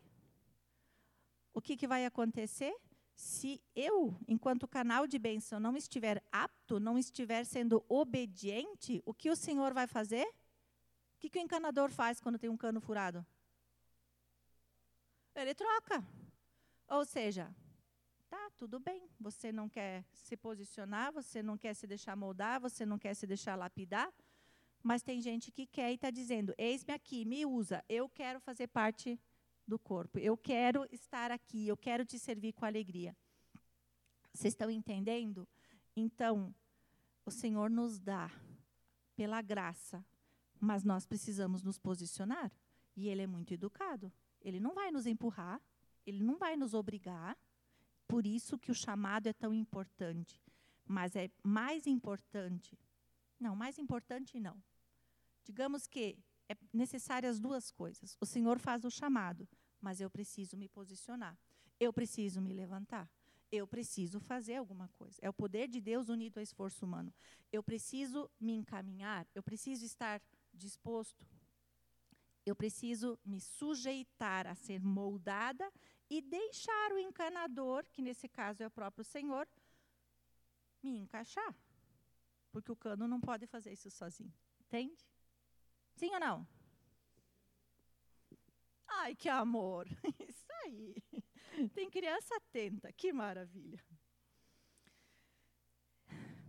O 1.53 1.61
que, 1.61 1.77
que 1.77 1.87
vai 1.87 2.07
acontecer? 2.07 2.75
Se 3.15 3.61
eu, 3.75 4.17
enquanto 4.27 4.67
canal 4.67 5.05
de 5.05 5.19
bênção, 5.19 5.59
não 5.59 5.77
estiver 5.77 6.23
apto, 6.31 6.79
não 6.79 6.97
estiver 6.97 7.45
sendo 7.45 7.85
obediente, 7.87 9.01
o 9.05 9.13
que 9.13 9.29
o 9.29 9.35
Senhor 9.35 9.75
vai 9.75 9.85
fazer? 9.85 10.25
O 10.25 11.19
que, 11.19 11.29
que 11.29 11.37
o 11.37 11.41
encanador 11.41 11.91
faz 11.91 12.19
quando 12.19 12.39
tem 12.39 12.49
um 12.49 12.57
cano 12.57 12.81
furado? 12.81 13.23
ele 15.35 15.53
troca. 15.53 16.03
Ou 16.87 17.05
seja, 17.05 17.53
tá, 18.29 18.49
tudo 18.57 18.79
bem, 18.79 19.07
você 19.19 19.51
não 19.51 19.67
quer 19.69 20.03
se 20.13 20.35
posicionar, 20.35 21.11
você 21.11 21.43
não 21.43 21.57
quer 21.57 21.73
se 21.73 21.85
deixar 21.85 22.15
moldar, 22.15 22.59
você 22.59 22.85
não 22.85 22.97
quer 22.97 23.13
se 23.13 23.27
deixar 23.27 23.55
lapidar, 23.55 24.11
mas 24.85 25.01
tem 25.01 25.19
gente 25.19 25.51
que 25.51 25.65
quer 25.65 25.91
e 25.91 25.95
está 25.95 26.11
dizendo: 26.11 26.53
eis-me 26.59 26.93
aqui, 26.93 27.25
me 27.25 27.43
usa, 27.43 27.83
eu 27.89 28.07
quero 28.07 28.39
fazer 28.39 28.67
parte 28.67 29.19
do 29.67 29.79
corpo, 29.79 30.19
eu 30.19 30.37
quero 30.37 30.87
estar 30.91 31.31
aqui, 31.31 31.67
eu 31.67 31.75
quero 31.75 32.05
te 32.05 32.19
servir 32.19 32.53
com 32.53 32.65
alegria. 32.65 33.17
Vocês 34.31 34.53
estão 34.53 34.69
entendendo? 34.69 35.47
Então, 35.95 36.53
o 37.25 37.31
Senhor 37.31 37.67
nos 37.67 37.99
dá 37.99 38.29
pela 39.15 39.41
graça, 39.41 40.05
mas 40.59 40.83
nós 40.83 41.03
precisamos 41.07 41.63
nos 41.63 41.79
posicionar. 41.79 42.51
E 42.95 43.09
Ele 43.09 43.23
é 43.23 43.27
muito 43.27 43.55
educado. 43.55 44.13
Ele 44.39 44.59
não 44.59 44.75
vai 44.75 44.91
nos 44.91 45.07
empurrar, 45.07 45.59
ele 46.05 46.21
não 46.21 46.37
vai 46.37 46.55
nos 46.55 46.75
obrigar. 46.75 47.35
Por 48.07 48.27
isso 48.27 48.59
que 48.59 48.69
o 48.69 48.75
chamado 48.75 49.25
é 49.25 49.33
tão 49.33 49.51
importante. 49.51 50.39
Mas 50.85 51.15
é 51.15 51.31
mais 51.43 51.87
importante. 51.87 52.77
Não, 53.39 53.55
mais 53.55 53.79
importante 53.79 54.39
não. 54.39 54.61
Digamos 55.45 55.87
que 55.87 56.17
é 56.49 56.55
necessárias 56.73 57.35
as 57.35 57.39
duas 57.39 57.71
coisas. 57.71 58.17
O 58.19 58.25
Senhor 58.25 58.59
faz 58.59 58.83
o 58.83 58.91
chamado, 58.91 59.47
mas 59.79 60.01
eu 60.01 60.09
preciso 60.09 60.57
me 60.57 60.67
posicionar. 60.67 61.37
Eu 61.79 61.93
preciso 61.93 62.41
me 62.41 62.53
levantar. 62.53 63.09
Eu 63.51 63.67
preciso 63.67 64.19
fazer 64.19 64.55
alguma 64.55 64.87
coisa. 64.89 65.17
É 65.21 65.29
o 65.29 65.33
poder 65.33 65.67
de 65.67 65.79
Deus 65.79 66.09
unido 66.09 66.37
ao 66.39 66.43
esforço 66.43 66.85
humano. 66.85 67.13
Eu 67.51 67.63
preciso 67.63 68.29
me 68.39 68.53
encaminhar, 68.53 69.27
eu 69.33 69.43
preciso 69.43 69.85
estar 69.85 70.21
disposto, 70.53 71.25
eu 72.45 72.55
preciso 72.55 73.19
me 73.23 73.39
sujeitar 73.39 74.47
a 74.47 74.55
ser 74.55 74.81
moldada 74.81 75.71
e 76.09 76.21
deixar 76.21 76.91
o 76.91 76.99
encanador, 76.99 77.85
que 77.91 78.01
nesse 78.01 78.27
caso 78.27 78.63
é 78.63 78.67
o 78.67 78.71
próprio 78.71 79.03
Senhor, 79.03 79.47
me 80.81 80.97
encaixar. 80.99 81.55
Porque 82.51 82.71
o 82.71 82.75
cano 82.75 83.07
não 83.07 83.19
pode 83.19 83.47
fazer 83.47 83.73
isso 83.73 83.89
sozinho. 83.89 84.33
Entende? 84.61 85.05
Sim 85.95 86.13
ou 86.13 86.19
não? 86.19 86.47
Ai, 88.87 89.15
que 89.15 89.29
amor! 89.29 89.87
Isso 90.29 90.45
aí. 90.63 90.95
Tem 91.73 91.89
criança 91.89 92.35
atenta, 92.35 92.91
que 92.93 93.13
maravilha. 93.13 93.81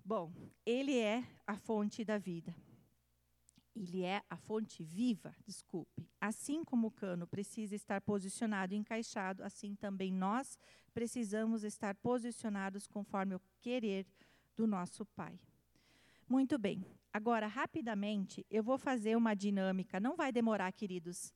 Bom, 0.04 0.32
ele 0.64 0.98
é 0.98 1.24
a 1.46 1.56
fonte 1.56 2.04
da 2.04 2.18
vida. 2.18 2.54
Ele 3.74 4.04
é 4.04 4.22
a 4.30 4.36
fonte 4.36 4.82
viva, 4.82 5.34
desculpe. 5.44 6.08
Assim 6.20 6.64
como 6.64 6.86
o 6.86 6.90
cano 6.90 7.26
precisa 7.26 7.74
estar 7.74 8.00
posicionado 8.00 8.72
e 8.72 8.76
encaixado, 8.76 9.44
assim 9.44 9.74
também 9.74 10.12
nós 10.12 10.58
precisamos 10.94 11.62
estar 11.62 11.94
posicionados 11.96 12.86
conforme 12.86 13.34
o 13.34 13.42
querer 13.60 14.06
do 14.56 14.66
nosso 14.66 15.04
Pai. 15.04 15.38
Muito 16.28 16.58
bem. 16.58 16.84
Agora, 17.16 17.46
rapidamente, 17.46 18.44
eu 18.50 18.62
vou 18.62 18.76
fazer 18.76 19.16
uma 19.16 19.32
dinâmica. 19.32 19.98
Não 19.98 20.14
vai 20.14 20.30
demorar, 20.30 20.70
queridos, 20.70 21.32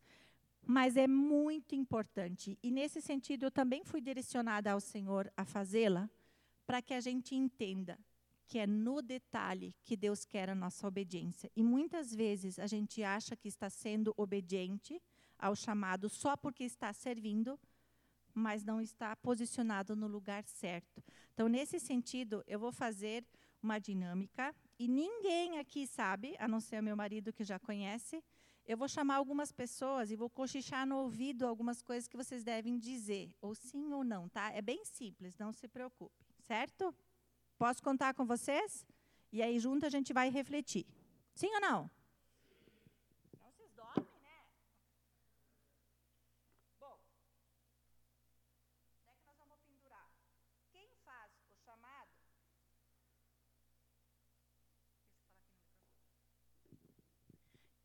mas 0.63 0.95
é 0.95 1.09
muito 1.09 1.75
importante. 1.75 2.59
E 2.63 2.71
nesse 2.71 3.01
sentido, 3.01 3.47
eu 3.47 3.51
também 3.51 3.83
fui 3.83 3.99
direcionada 3.99 4.71
ao 4.71 4.79
Senhor 4.79 5.33
a 5.35 5.43
fazê-la, 5.43 6.11
para 6.67 6.83
que 6.83 6.93
a 6.93 7.01
gente 7.01 7.35
entenda 7.35 7.99
que 8.47 8.59
é 8.59 8.67
no 8.67 9.01
detalhe 9.01 9.75
que 9.83 9.97
Deus 9.97 10.27
quer 10.27 10.51
a 10.51 10.55
nossa 10.55 10.87
obediência. 10.87 11.51
E 11.57 11.63
muitas 11.63 12.15
vezes 12.15 12.59
a 12.59 12.67
gente 12.67 13.03
acha 13.03 13.35
que 13.35 13.49
está 13.49 13.71
sendo 13.71 14.13
obediente 14.19 15.01
ao 15.39 15.57
chamado 15.57 16.11
só 16.11 16.37
porque 16.37 16.65
está 16.65 16.93
servindo, 16.93 17.59
mas 18.35 18.63
não 18.63 18.83
está 18.83 19.17
posicionado 19.17 19.97
no 19.97 20.07
lugar 20.07 20.45
certo. 20.45 21.03
Então, 21.33 21.49
nesse 21.49 21.81
sentido, 21.81 22.45
eu 22.47 22.59
vou 22.59 22.71
fazer 22.71 23.25
uma 23.63 23.79
dinâmica 23.79 24.55
e 24.83 24.89
ninguém 24.89 25.59
aqui 25.59 25.87
sabe, 25.87 26.35
a 26.39 26.49
não 26.49 26.59
ser 26.59 26.81
meu 26.81 26.97
marido 26.97 27.35
que 27.35 27.45
já 27.45 27.59
conhece. 27.59 28.25
Eu 28.67 28.79
vou 28.79 28.89
chamar 28.89 29.17
algumas 29.17 29.53
pessoas 29.53 30.11
e 30.11 30.17
vou 30.17 30.31
cochichar 30.31 30.87
no 30.87 30.97
ouvido 30.97 31.47
algumas 31.47 31.83
coisas 31.83 32.09
que 32.09 32.17
vocês 32.17 32.43
devem 32.43 32.79
dizer, 32.79 33.31
ou 33.43 33.55
sim 33.55 33.93
ou 33.93 34.03
não, 34.03 34.27
tá? 34.31 34.51
É 34.53 34.63
bem 34.63 34.83
simples, 34.87 35.37
não 35.37 35.53
se 35.53 35.69
preocupe, 35.69 36.25
certo? 36.47 36.95
Posso 37.59 37.83
contar 37.83 38.15
com 38.15 38.25
vocês? 38.25 38.87
E 39.31 39.43
aí 39.43 39.59
junto 39.59 39.85
a 39.85 39.91
gente 39.91 40.15
vai 40.15 40.31
refletir. 40.31 40.87
Sim 41.35 41.53
ou 41.57 41.61
não 41.61 41.91
vocês 43.43 43.71
dormem, 43.75 44.19
né? 44.23 44.39
Bom, 46.79 46.99
onde 48.95 49.09
é 49.09 49.15
que 49.15 49.25
nós 49.27 49.37
vamos 49.37 49.59
pendurar? 49.61 50.11
Quem 50.73 50.89
faz 51.05 51.31
o 51.51 51.55
chamado 51.65 52.11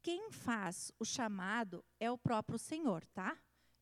quem 0.05 0.29
faz 0.29 0.91
o 0.99 1.03
chamado 1.03 1.83
é 1.99 2.11
o 2.11 2.17
próprio 2.17 2.59
Senhor, 2.59 3.03
tá? 3.07 3.35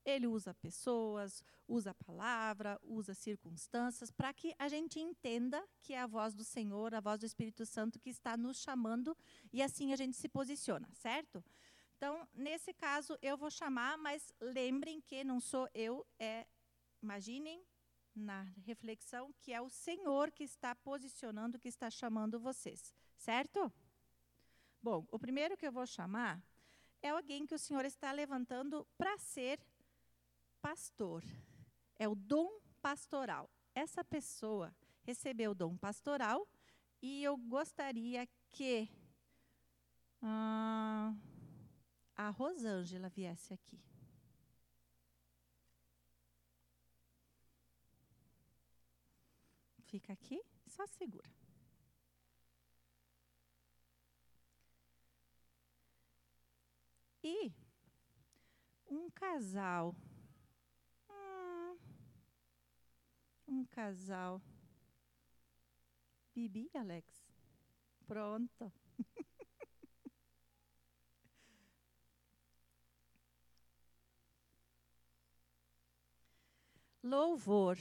Ele 0.06 0.26
usa 0.26 0.54
pessoas, 0.54 1.44
usa 1.68 1.92
a 1.92 1.94
palavra, 1.94 2.80
usa 2.82 3.14
circunstâncias, 3.14 4.10
para 4.10 4.34
que 4.34 4.56
a 4.58 4.70
gente 4.70 5.02
entenda 5.02 5.62
que 5.82 5.94
é 5.94 6.00
a 6.00 6.08
voz 6.08 6.34
do 6.34 6.46
Senhor, 6.46 6.96
a 6.96 7.02
voz 7.02 7.20
do 7.20 7.26
Espírito 7.26 7.66
Santo 7.66 8.00
que 8.00 8.10
está 8.10 8.38
nos 8.38 8.56
chamando, 8.56 9.18
e 9.52 9.62
assim 9.62 9.92
a 9.92 9.98
gente 9.98 10.16
se 10.16 10.30
posiciona, 10.30 10.88
certo? 10.94 11.44
Então, 11.98 12.26
nesse 12.34 12.74
caso, 12.74 13.18
eu 13.22 13.36
vou 13.36 13.52
chamar, 13.52 13.98
mas 13.98 14.32
lembrem 14.40 15.02
que 15.02 15.26
não 15.26 15.42
sou 15.42 15.68
eu, 15.74 16.08
é, 16.18 16.48
imaginem 17.02 17.62
na 18.16 18.44
reflexão 18.66 19.34
que 19.42 19.52
é 19.52 19.60
o 19.60 19.70
Senhor 19.70 20.32
que 20.32 20.46
está 20.46 20.74
posicionando, 20.74 21.60
que 21.60 21.68
está 21.68 21.90
chamando 21.90 22.40
vocês, 22.40 22.94
certo? 23.18 23.70
Bom, 24.84 25.08
o 25.10 25.18
primeiro 25.18 25.56
que 25.56 25.66
eu 25.66 25.72
vou 25.72 25.88
chamar 25.88 26.44
é 27.02 27.08
alguém 27.08 27.46
que 27.46 27.56
o 27.56 27.58
Senhor 27.58 27.86
está 27.86 28.12
levantando 28.12 28.86
para 28.98 29.18
ser 29.18 29.58
pastor. 30.62 31.24
É 31.98 32.06
o 32.06 32.14
dom 32.14 32.60
pastoral. 32.82 33.50
Essa 33.74 34.04
pessoa 34.04 34.76
recebeu 35.04 35.52
o 35.52 35.56
dom 35.56 35.78
pastoral 35.78 36.46
e 37.02 37.24
eu 37.24 37.38
gostaria 37.38 38.28
que 38.50 38.90
ah, 40.22 41.16
a 42.18 42.30
Rosângela 42.30 43.08
viesse 43.08 43.54
aqui. 43.54 43.80
Fica 49.86 50.12
aqui, 50.12 50.44
só 50.68 50.86
segura. 50.88 51.32
E 57.24 57.54
um 58.90 59.03
casal. 59.16 59.96
Hum, 61.10 61.78
um 63.48 63.66
casal. 63.66 64.42
Bibi, 66.36 66.70
Alex. 66.74 67.06
Pronto. 68.08 68.72
Louvor. 77.04 77.78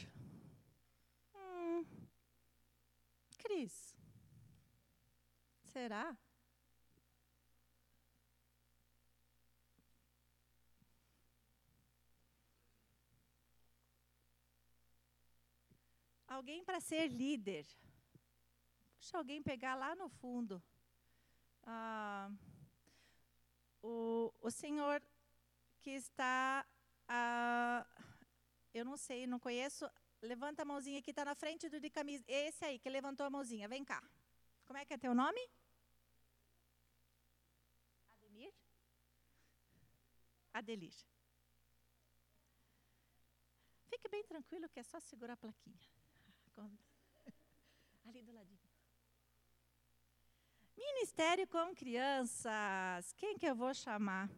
Hum. 1.35 1.87
Cris. 3.39 3.95
Será? 5.65 6.17
Alguém 16.37 16.65
para 16.65 16.81
ser 16.81 17.09
líder. 17.09 17.67
Deixa 18.99 19.19
alguém 19.19 19.43
pegar 19.43 19.75
lá 19.75 19.95
no 19.95 20.09
fundo. 20.09 20.63
Ah, 21.65 22.31
o, 23.83 24.33
o 24.41 24.51
senhor 24.51 25.03
que 25.83 25.91
está. 25.91 26.65
Ah, 27.07 27.87
eu 28.73 28.83
não 28.83 28.97
sei, 28.97 29.27
não 29.27 29.39
conheço. 29.39 29.85
Levanta 30.23 30.63
a 30.63 30.65
mãozinha 30.65 31.03
que 31.03 31.11
está 31.11 31.23
na 31.23 31.35
frente 31.35 31.69
do 31.69 31.79
de 31.79 31.91
camisa. 31.91 32.25
Esse 32.27 32.65
aí 32.65 32.79
que 32.79 32.89
levantou 32.89 33.27
a 33.27 33.31
mãozinha. 33.31 33.69
Vem 33.69 33.85
cá. 33.85 34.03
Como 34.65 34.79
é 34.79 34.87
que 34.87 34.95
é 34.95 34.99
teu 34.99 35.15
nome? 35.15 35.43
Ademir? 38.15 38.55
Adelir. 40.55 40.95
Fique 43.91 44.09
bem 44.09 44.25
tranquilo 44.25 44.71
que 44.71 44.81
é 44.81 44.83
só 44.83 44.99
segurar 44.99 45.35
a 45.35 45.37
plaquinha. 45.37 45.92
Ali 48.05 48.23
do 48.23 48.33
ladinho. 48.33 48.61
Ministério 50.77 51.47
com 51.47 51.75
crianças. 51.75 53.13
Quem 53.15 53.39
que 53.39 53.47
eu 53.47 53.55
vou 53.55 53.73
chamar? 53.75 54.31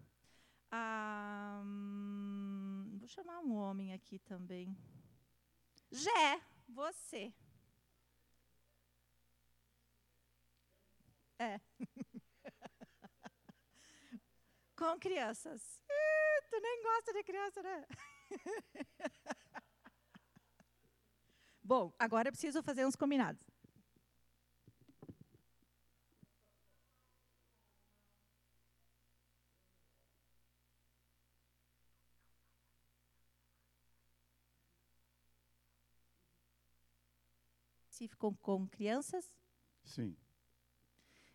Ah, 0.70 1.62
hum, 1.64 2.96
vou 2.98 3.08
chamar 3.08 3.40
um 3.40 3.54
homem 3.54 3.92
aqui 3.92 4.18
também. 4.18 4.76
Jé, 5.90 6.40
você. 6.68 7.32
É. 11.38 11.60
com 14.76 14.98
crianças. 14.98 15.82
Ih, 15.88 16.42
tu 16.50 16.60
nem 16.60 16.82
gosta 16.82 17.12
de 17.12 17.22
criança, 17.22 17.62
né? 17.62 17.86
Bom, 21.64 21.94
agora 21.98 22.28
eu 22.28 22.32
preciso 22.32 22.62
fazer 22.62 22.86
uns 22.86 22.94
combinados. 22.94 23.42
Específico 37.88 38.36
com 38.42 38.66
crianças? 38.68 39.32
Sim. 39.84 40.14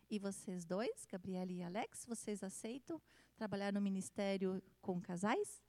E 0.08 0.18
vocês 0.18 0.64
dois, 0.64 1.04
Gabriela 1.06 1.50
e 1.50 1.62
Alex, 1.62 2.04
vocês 2.06 2.42
aceitam 2.44 3.02
trabalhar 3.34 3.72
no 3.72 3.80
ministério 3.80 4.62
com 4.80 5.00
casais? 5.00 5.60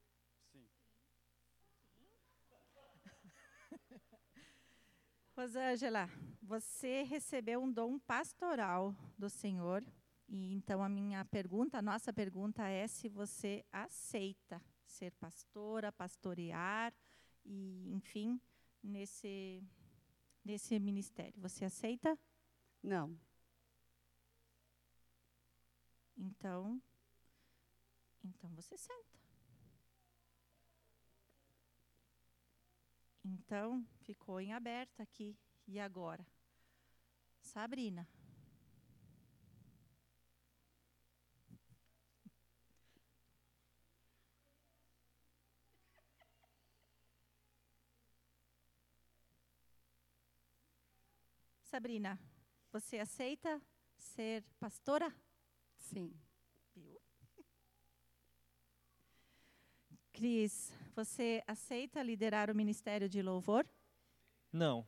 Rosângela, 5.42 6.08
você 6.40 7.02
recebeu 7.02 7.64
um 7.64 7.72
dom 7.72 7.98
pastoral 7.98 8.96
do 9.18 9.28
Senhor. 9.28 9.84
E 10.30 10.54
então 10.54 10.84
a 10.84 10.88
minha 10.88 11.26
pergunta, 11.26 11.80
a 11.80 11.82
nossa 11.82 12.14
pergunta 12.14 12.68
é 12.68 12.88
se 12.88 13.10
você 13.10 13.66
aceita 13.72 14.62
ser 14.86 15.12
pastora, 15.14 15.92
pastorear 15.92 16.94
e, 17.44 17.92
enfim, 17.92 18.40
nesse 18.84 19.64
nesse 20.46 20.80
ministério. 20.80 21.34
Você 21.42 21.66
aceita? 21.66 22.16
Não. 22.84 23.18
Então, 26.16 26.80
então 28.24 28.48
você 28.52 28.78
senta. 28.78 29.21
Então, 33.24 33.84
ficou 34.02 34.40
em 34.40 34.54
aberto 34.54 35.02
aqui. 35.02 35.36
E 35.68 35.80
agora? 35.80 36.26
Sabrina. 37.42 38.08
Sabrina, 51.64 52.20
você 52.72 53.00
aceita 53.00 53.62
ser 53.98 54.44
pastora? 54.60 55.14
Sim. 55.78 56.14
Viu? 56.76 57.00
Cris, 60.22 60.72
você 60.96 61.44
aceita 61.48 62.04
liderar 62.04 62.52
o 62.52 62.54
ministério 62.54 63.10
de 63.10 63.24
louvor? 63.24 63.68
Não. 64.54 64.86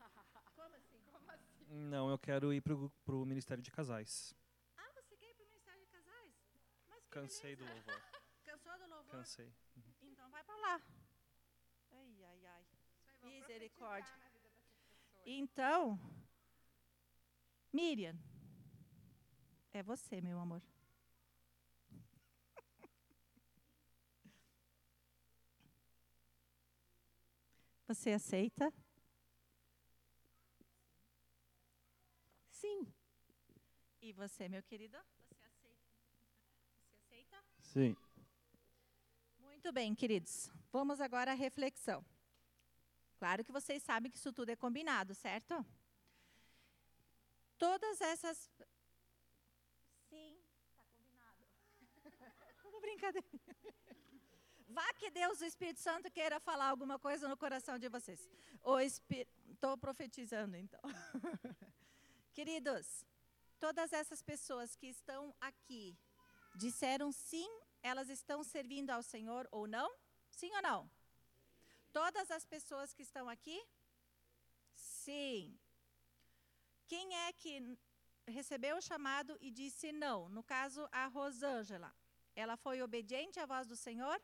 Como 0.56 0.74
assim? 0.74 1.02
Como 1.12 1.30
assim? 1.30 1.66
Não, 1.68 2.08
eu 2.08 2.18
quero 2.18 2.50
ir 2.50 2.62
para 2.62 3.14
o 3.14 3.26
Ministério 3.26 3.62
de 3.62 3.70
Casais. 3.70 4.34
Ah, 4.78 4.90
você 4.94 5.18
quer 5.18 5.32
ir 5.32 5.34
para 5.34 5.44
o 5.44 5.48
Ministério 5.48 5.82
de 5.82 5.86
Casais? 5.88 6.32
Mas 6.88 7.06
Cansei 7.10 7.56
beleza. 7.56 7.74
do 7.74 7.90
louvor. 7.90 8.02
Cansou 8.46 8.78
do 8.78 8.86
louvor? 8.88 9.10
Cansei. 9.10 9.52
Então 10.00 10.30
vai 10.30 10.42
para 10.44 10.56
lá. 10.56 10.82
Ai, 11.92 12.24
ai, 12.24 12.46
ai. 12.46 12.64
Misericórdia. 13.22 14.14
Então, 15.26 16.00
Miriam, 17.70 18.16
é 19.74 19.82
você, 19.82 20.22
meu 20.22 20.38
amor. 20.38 20.62
Você 27.90 28.12
aceita? 28.12 28.72
Sim. 32.48 32.86
E 34.00 34.12
você, 34.12 34.48
meu 34.48 34.62
querido? 34.62 34.96
Você 35.26 35.44
aceita? 35.44 35.90
Você 36.78 36.94
aceita? 36.94 37.44
Sim. 37.58 37.96
Muito 39.40 39.72
bem, 39.72 39.92
queridos. 39.92 40.52
Vamos 40.70 41.00
agora 41.00 41.32
à 41.32 41.34
reflexão. 41.34 42.04
Claro 43.18 43.42
que 43.44 43.50
vocês 43.50 43.82
sabem 43.82 44.08
que 44.08 44.18
isso 44.18 44.32
tudo 44.32 44.50
é 44.50 44.54
combinado, 44.54 45.12
certo? 45.12 45.66
Todas 47.58 48.00
essas. 48.00 48.48
Sim, 50.08 50.38
está 50.68 50.84
combinado. 50.94 51.44
Tudo 52.62 52.80
brincadeira. 52.80 53.26
Vá 54.72 54.92
que 54.94 55.10
Deus, 55.10 55.40
o 55.40 55.44
Espírito 55.44 55.80
Santo, 55.80 56.10
queira 56.10 56.38
falar 56.38 56.68
alguma 56.68 56.96
coisa 56.96 57.26
no 57.28 57.36
coração 57.36 57.76
de 57.76 57.88
vocês. 57.88 58.28
Estou 59.50 59.76
profetizando, 59.76 60.56
então. 60.56 60.80
Queridos, 62.32 63.04
todas 63.58 63.92
essas 63.92 64.22
pessoas 64.22 64.76
que 64.76 64.86
estão 64.86 65.34
aqui 65.40 65.98
disseram 66.54 67.10
sim, 67.10 67.50
elas 67.82 68.08
estão 68.08 68.44
servindo 68.44 68.90
ao 68.90 69.02
Senhor 69.02 69.48
ou 69.50 69.66
não? 69.66 69.90
Sim 70.30 70.54
ou 70.54 70.62
não? 70.62 70.90
Todas 71.92 72.30
as 72.30 72.44
pessoas 72.44 72.94
que 72.94 73.02
estão 73.02 73.28
aqui? 73.28 73.60
Sim. 74.76 75.58
Quem 76.86 77.16
é 77.26 77.32
que 77.32 77.76
recebeu 78.28 78.76
o 78.76 78.82
chamado 78.82 79.36
e 79.40 79.50
disse 79.50 79.90
não? 79.90 80.28
No 80.28 80.44
caso, 80.44 80.88
a 80.92 81.06
Rosângela. 81.06 81.92
Ela 82.36 82.56
foi 82.56 82.80
obediente 82.80 83.40
à 83.40 83.46
voz 83.46 83.66
do 83.66 83.74
Senhor? 83.74 84.20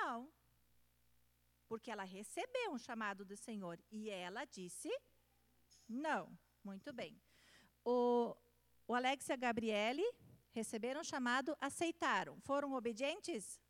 Não. 0.00 0.28
Porque 1.68 1.90
ela 1.90 2.04
recebeu 2.04 2.72
um 2.72 2.78
chamado 2.78 3.24
do 3.24 3.36
Senhor 3.36 3.78
e 3.90 4.10
ela 4.10 4.44
disse 4.44 4.90
não. 5.88 6.36
Muito 6.62 6.92
bem. 6.92 7.20
O, 7.84 8.36
o 8.86 8.94
Alex 8.94 9.28
e 9.28 9.32
a 9.32 9.36
Gabriele 9.36 10.04
receberam 10.52 11.00
o 11.00 11.04
chamado, 11.04 11.56
aceitaram. 11.60 12.40
Foram 12.40 12.72
obedientes? 12.72 13.44
Sim. 13.44 13.60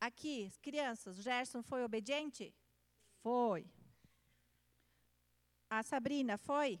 Aqui, 0.00 0.52
crianças, 0.60 1.18
o 1.18 1.22
Gerson 1.22 1.62
foi 1.62 1.84
obediente? 1.84 2.52
Foi. 3.22 3.70
A 5.70 5.82
Sabrina 5.82 6.36
foi? 6.36 6.80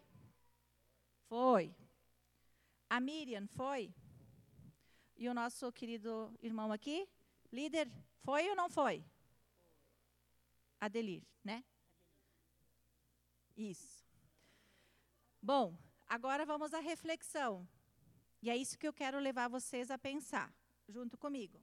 Foi. 1.28 1.74
A 2.90 2.98
Miriam 3.00 3.46
foi? 3.46 3.94
E 5.16 5.28
o 5.28 5.34
nosso 5.34 5.70
querido 5.72 6.36
irmão 6.42 6.72
aqui, 6.72 7.08
líder, 7.52 7.88
foi 8.24 8.48
ou 8.48 8.56
não 8.56 8.68
foi? 8.68 9.04
Adelir, 10.80 11.22
né? 11.44 11.64
Isso. 13.56 14.04
Bom, 15.40 15.76
agora 16.08 16.46
vamos 16.46 16.72
à 16.72 16.80
reflexão. 16.80 17.68
E 18.40 18.50
é 18.50 18.56
isso 18.56 18.78
que 18.78 18.88
eu 18.88 18.92
quero 18.92 19.18
levar 19.18 19.48
vocês 19.48 19.90
a 19.90 19.98
pensar, 19.98 20.52
junto 20.88 21.16
comigo. 21.16 21.62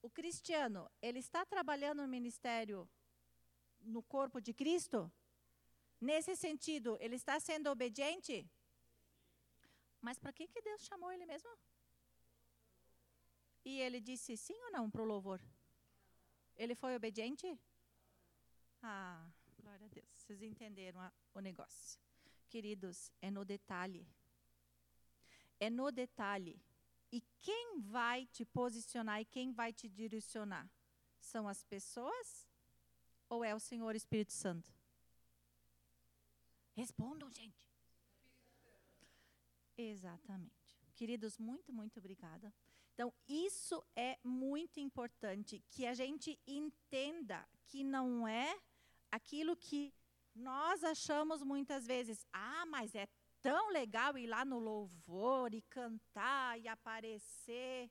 O 0.00 0.08
cristiano, 0.08 0.90
ele 1.02 1.18
está 1.18 1.44
trabalhando 1.44 2.02
no 2.02 2.08
ministério 2.08 2.88
no 3.80 4.02
corpo 4.02 4.40
de 4.40 4.52
Cristo? 4.54 5.12
Nesse 6.00 6.36
sentido, 6.36 6.96
ele 7.00 7.16
está 7.16 7.38
sendo 7.40 7.70
obediente? 7.70 8.48
Mas 10.00 10.18
para 10.18 10.32
que, 10.32 10.48
que 10.48 10.60
Deus 10.60 10.82
chamou 10.82 11.10
ele 11.12 11.26
mesmo? 11.26 11.48
E 13.64 13.80
ele 13.80 14.00
disse 14.00 14.36
sim 14.36 14.56
ou 14.64 14.72
não 14.72 14.90
para 14.90 15.02
o 15.02 15.04
louvor? 15.04 15.40
Ele 16.56 16.74
foi 16.74 16.94
obediente? 16.94 17.58
Ah, 18.82 19.26
glória 19.58 19.86
a 19.86 19.88
Deus. 19.88 20.06
Vocês 20.12 20.42
entenderam 20.42 21.00
a, 21.00 21.12
o 21.32 21.40
negócio. 21.40 21.98
Queridos, 22.48 23.10
é 23.20 23.30
no 23.30 23.44
detalhe. 23.44 24.06
É 25.58 25.70
no 25.70 25.90
detalhe. 25.90 26.60
E 27.10 27.22
quem 27.40 27.80
vai 27.80 28.26
te 28.26 28.44
posicionar 28.44 29.20
e 29.20 29.24
quem 29.24 29.52
vai 29.52 29.72
te 29.72 29.88
direcionar? 29.88 30.68
São 31.18 31.48
as 31.48 31.62
pessoas 31.62 32.48
ou 33.28 33.42
é 33.42 33.54
o 33.54 33.60
Senhor 33.60 33.96
Espírito 33.96 34.32
Santo? 34.32 34.72
Respondam, 36.74 37.30
gente. 37.30 37.66
Exatamente. 39.76 40.76
Queridos, 40.94 41.38
muito, 41.38 41.72
muito 41.72 41.98
obrigada. 41.98 42.52
Então, 42.94 43.12
isso 43.28 43.84
é 43.96 44.16
muito 44.22 44.78
importante 44.78 45.62
que 45.68 45.84
a 45.84 45.94
gente 45.94 46.38
entenda 46.46 47.46
que 47.66 47.82
não 47.82 48.26
é 48.26 48.56
aquilo 49.10 49.56
que 49.56 49.92
nós 50.34 50.82
achamos 50.84 51.42
muitas 51.42 51.86
vezes, 51.86 52.24
ah, 52.32 52.64
mas 52.66 52.94
é 52.94 53.08
tão 53.42 53.70
legal 53.70 54.16
ir 54.16 54.28
lá 54.28 54.44
no 54.44 54.58
louvor 54.58 55.52
e 55.52 55.60
cantar 55.62 56.58
e 56.60 56.68
aparecer. 56.68 57.90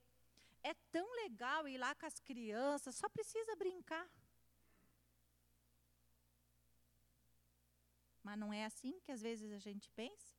É 0.64 0.74
tão 0.90 1.14
legal 1.16 1.68
ir 1.68 1.78
lá 1.78 1.94
com 1.96 2.06
as 2.06 2.20
crianças, 2.20 2.96
só 2.96 3.10
precisa 3.10 3.56
brincar. 3.58 4.10
Mas 8.24 8.40
não 8.40 8.54
é 8.54 8.64
assim 8.64 9.00
que 9.02 9.12
às 9.12 9.22
vezes 9.22 9.52
a 9.52 9.60
gente 9.60 9.90
pensa? 9.92 10.34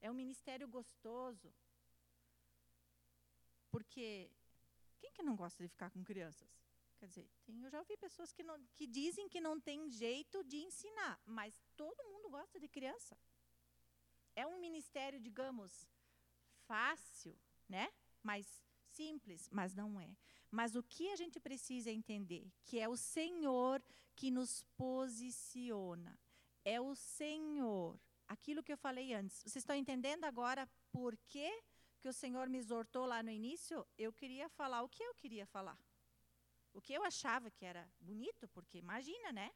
É 0.00 0.10
um 0.10 0.14
ministério 0.14 0.66
gostoso. 0.66 1.54
Porque 3.70 4.30
quem 4.98 5.12
que 5.12 5.22
não 5.22 5.36
gosta 5.36 5.62
de 5.62 5.68
ficar 5.68 5.90
com 5.90 6.02
crianças? 6.04 6.48
Quer 6.98 7.06
dizer, 7.06 7.28
tem, 7.44 7.62
eu 7.62 7.70
já 7.70 7.78
ouvi 7.78 7.96
pessoas 7.96 8.32
que, 8.32 8.42
não, 8.42 8.58
que 8.74 8.86
dizem 8.86 9.28
que 9.28 9.40
não 9.40 9.60
tem 9.60 9.88
jeito 9.88 10.42
de 10.42 10.56
ensinar, 10.56 11.20
mas 11.24 11.62
todo 11.76 12.08
mundo 12.10 12.28
gosta 12.28 12.58
de 12.58 12.66
criança. 12.66 13.16
É 14.34 14.46
um 14.46 14.58
ministério, 14.58 15.20
digamos, 15.20 15.88
fácil, 16.66 17.38
né? 17.68 17.88
Mas 18.22 18.62
simples, 18.90 19.48
mas 19.50 19.74
não 19.74 20.00
é. 20.00 20.16
Mas 20.50 20.74
o 20.74 20.82
que 20.82 21.10
a 21.10 21.16
gente 21.16 21.38
precisa 21.38 21.90
entender? 21.90 22.50
Que 22.64 22.80
é 22.80 22.88
o 22.88 22.96
Senhor 22.96 23.82
que 24.16 24.30
nos 24.30 24.64
posiciona. 24.76 26.18
É 26.64 26.80
o 26.80 26.94
Senhor. 26.94 28.00
Aquilo 28.26 28.62
que 28.62 28.72
eu 28.72 28.76
falei 28.76 29.14
antes. 29.14 29.36
Vocês 29.42 29.56
estão 29.56 29.76
entendendo 29.76 30.24
agora 30.24 30.68
por 30.90 31.16
que, 31.28 31.50
que 31.98 32.08
o 32.08 32.12
Senhor 32.12 32.48
me 32.48 32.58
exortou 32.58 33.06
lá 33.06 33.22
no 33.22 33.30
início? 33.30 33.86
Eu 33.96 34.12
queria 34.12 34.48
falar 34.48 34.82
o 34.82 34.88
que 34.88 35.02
eu 35.02 35.14
queria 35.14 35.46
falar. 35.46 35.78
O 36.72 36.80
que 36.80 36.92
eu 36.92 37.02
achava 37.04 37.50
que 37.50 37.64
era 37.64 37.90
bonito, 37.98 38.46
porque 38.48 38.78
imagina, 38.78 39.32
né? 39.32 39.52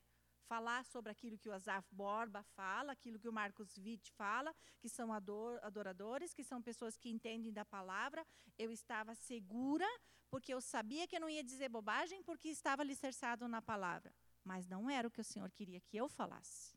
Falar 0.47 0.84
sobre 0.84 1.12
aquilo 1.12 1.38
que 1.38 1.49
o 1.49 1.53
Azaf 1.53 1.86
Borba 1.95 2.43
fala, 2.43 2.93
aquilo 2.93 3.18
que 3.18 3.28
o 3.28 3.32
Marcos 3.32 3.78
Witt 3.78 4.11
fala, 4.12 4.55
que 4.80 4.88
são 4.88 5.12
ador, 5.12 5.61
adoradores, 5.62 6.34
que 6.34 6.43
são 6.43 6.61
pessoas 6.61 6.97
que 6.97 7.09
entendem 7.09 7.53
da 7.53 7.64
palavra. 7.64 8.26
Eu 8.59 8.72
estava 8.72 9.14
segura, 9.14 9.86
porque 10.28 10.53
eu 10.53 10.61
sabia 10.61 11.07
que 11.07 11.16
eu 11.16 11.20
não 11.20 11.30
ia 11.30 11.45
dizer 11.45 11.68
bobagem, 11.68 12.22
porque 12.22 12.49
estava 12.49 12.82
alicerçado 12.82 13.47
na 13.47 13.62
palavra. 13.62 14.12
Mas 14.43 14.66
não 14.66 14.90
era 14.90 15.07
o 15.07 15.11
que 15.11 15.20
o 15.20 15.24
Senhor 15.24 15.51
queria 15.53 15.80
que 15.80 15.97
eu 15.97 16.09
falasse. 16.09 16.76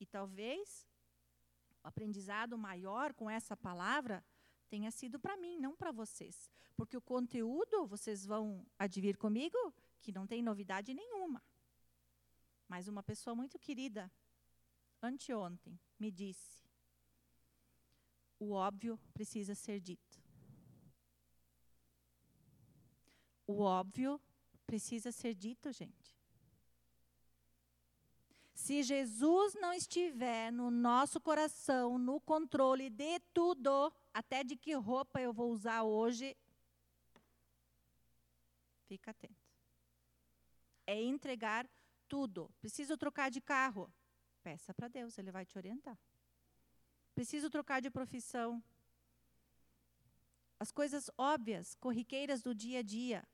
E 0.00 0.04
talvez 0.04 0.88
o 1.84 1.86
aprendizado 1.86 2.58
maior 2.58 3.14
com 3.14 3.30
essa 3.30 3.56
palavra 3.56 4.24
tenha 4.72 4.90
sido 4.90 5.20
para 5.20 5.36
mim, 5.36 5.58
não 5.58 5.76
para 5.76 5.92
vocês. 5.92 6.50
Porque 6.74 6.96
o 6.96 7.06
conteúdo, 7.14 7.86
vocês 7.86 8.24
vão 8.24 8.66
advir 8.78 9.18
comigo, 9.18 9.58
que 10.00 10.10
não 10.10 10.26
tem 10.26 10.42
novidade 10.42 10.94
nenhuma. 10.94 11.40
Mas 12.66 12.88
uma 12.88 13.02
pessoa 13.02 13.34
muito 13.40 13.58
querida, 13.58 14.10
anteontem, 15.02 15.78
me 16.00 16.10
disse: 16.10 16.64
o 18.38 18.52
óbvio 18.52 18.98
precisa 19.12 19.54
ser 19.54 19.78
dito. 19.78 20.14
O 23.46 23.56
óbvio 23.60 24.18
precisa 24.70 25.12
ser 25.12 25.34
dito, 25.34 25.70
gente. 25.70 26.01
Se 28.62 28.80
Jesus 28.84 29.54
não 29.54 29.72
estiver 29.72 30.52
no 30.52 30.70
nosso 30.70 31.20
coração, 31.20 31.98
no 31.98 32.20
controle 32.20 32.88
de 32.88 33.18
tudo, 33.34 33.92
até 34.14 34.44
de 34.44 34.56
que 34.56 34.72
roupa 34.74 35.20
eu 35.20 35.32
vou 35.32 35.50
usar 35.50 35.82
hoje, 35.82 36.36
fica 38.86 39.10
atento. 39.10 39.44
É 40.86 40.94
entregar 41.02 41.68
tudo. 42.08 42.48
Preciso 42.60 42.96
trocar 42.96 43.32
de 43.32 43.40
carro? 43.40 43.92
Peça 44.44 44.72
para 44.72 44.86
Deus, 44.86 45.18
Ele 45.18 45.32
vai 45.32 45.44
te 45.44 45.58
orientar. 45.58 45.98
Preciso 47.16 47.50
trocar 47.50 47.82
de 47.82 47.90
profissão. 47.90 48.62
As 50.60 50.70
coisas 50.70 51.10
óbvias, 51.18 51.74
corriqueiras 51.74 52.44
do 52.44 52.54
dia 52.54 52.78
a 52.78 52.82
dia. 52.82 53.26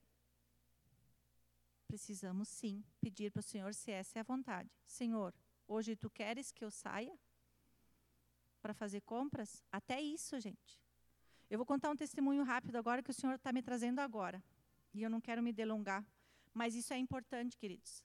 Precisamos 1.89 2.49
sim 2.49 2.85
pedir 3.01 3.33
para 3.33 3.41
o 3.41 3.43
Senhor 3.43 3.75
se 3.75 3.91
essa 3.91 4.19
é 4.19 4.21
a 4.21 4.23
vontade. 4.23 4.71
Senhor, 4.87 5.35
hoje 5.67 5.97
tu 5.97 6.11
queres 6.11 6.53
que 6.53 6.63
eu 6.63 6.71
saia 6.71 7.19
para 8.61 8.75
fazer 8.75 9.01
compras? 9.01 9.65
Até 9.73 9.99
isso, 10.01 10.39
gente. 10.39 10.79
Eu 11.49 11.59
vou 11.59 11.65
contar 11.65 11.91
um 11.91 11.97
testemunho 11.97 12.45
rápido 12.45 12.77
agora 12.77 13.03
que 13.03 13.11
o 13.11 13.15
Senhor 13.15 13.37
está 13.37 13.51
me 13.55 13.63
trazendo 13.63 14.01
agora. 14.01 14.45
E 14.93 15.03
eu 15.03 15.09
não 15.09 15.19
quero 15.19 15.43
me 15.43 15.51
delongar. 15.51 16.07
Mas 16.53 16.75
isso 16.75 16.93
é 16.93 16.99
importante, 16.99 17.57
queridos. 17.57 18.05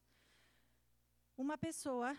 Uma 1.35 1.57
pessoa, 1.57 2.15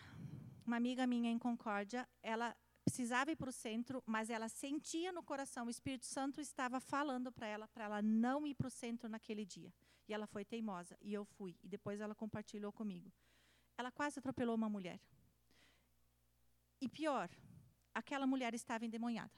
uma 0.67 0.77
amiga 0.77 1.07
minha 1.07 1.31
em 1.31 1.39
Concórdia, 1.39 2.07
ela 2.21 2.55
precisava 2.83 3.31
ir 3.31 3.35
para 3.35 3.49
o 3.49 3.53
centro, 3.53 4.03
mas 4.05 4.29
ela 4.29 4.47
sentia 4.47 5.11
no 5.11 5.23
coração, 5.23 5.65
o 5.65 5.69
Espírito 5.71 6.05
Santo 6.05 6.39
estava 6.39 6.79
falando 6.79 7.31
para 7.31 7.47
ela, 7.47 7.67
para 7.69 7.85
ela 7.85 8.01
não 8.03 8.45
ir 8.45 8.53
para 8.53 8.67
o 8.67 8.69
centro 8.69 9.09
naquele 9.09 9.43
dia. 9.43 9.73
E 10.07 10.13
ela 10.13 10.27
foi 10.27 10.45
teimosa, 10.45 10.97
e 11.01 11.13
eu 11.13 11.25
fui. 11.25 11.57
E 11.63 11.67
depois 11.67 11.99
ela 11.99 12.13
compartilhou 12.13 12.71
comigo. 12.71 13.11
Ela 13.77 13.91
quase 13.91 14.19
atropelou 14.19 14.55
uma 14.55 14.69
mulher. 14.69 14.99
E 16.79 16.87
pior, 16.87 17.29
aquela 17.93 18.27
mulher 18.27 18.53
estava 18.53 18.85
endemoniada. 18.85 19.31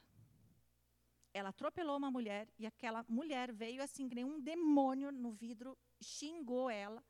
Ela 1.34 1.50
atropelou 1.50 1.98
uma 1.98 2.10
mulher, 2.10 2.50
e 2.58 2.66
aquela 2.66 3.06
mulher 3.08 3.54
veio 3.54 3.82
assim, 3.82 4.10
que 4.10 4.16
nem 4.16 4.26
um 4.26 4.40
demônio 4.40 5.12
no 5.12 5.32
vidro, 5.32 5.78
xingou 6.02 6.70
ela, 6.70 7.04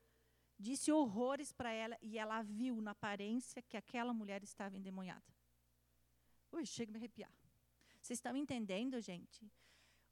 disse 0.59 0.91
horrores 0.91 1.51
para 1.51 1.71
ela, 1.71 1.97
e 2.01 2.17
ela 2.17 2.41
viu 2.41 2.81
na 2.81 2.91
aparência 2.91 3.61
que 3.61 3.77
aquela 3.77 4.13
mulher 4.13 4.43
estava 4.43 4.77
endemoniada. 4.77 5.23
Ui, 6.51 6.65
chega 6.65 6.91
a 6.91 6.93
me 6.93 6.97
arrepiar. 6.97 7.31
Vocês 8.01 8.17
estão 8.17 8.35
entendendo, 8.35 8.99
gente? 9.01 9.49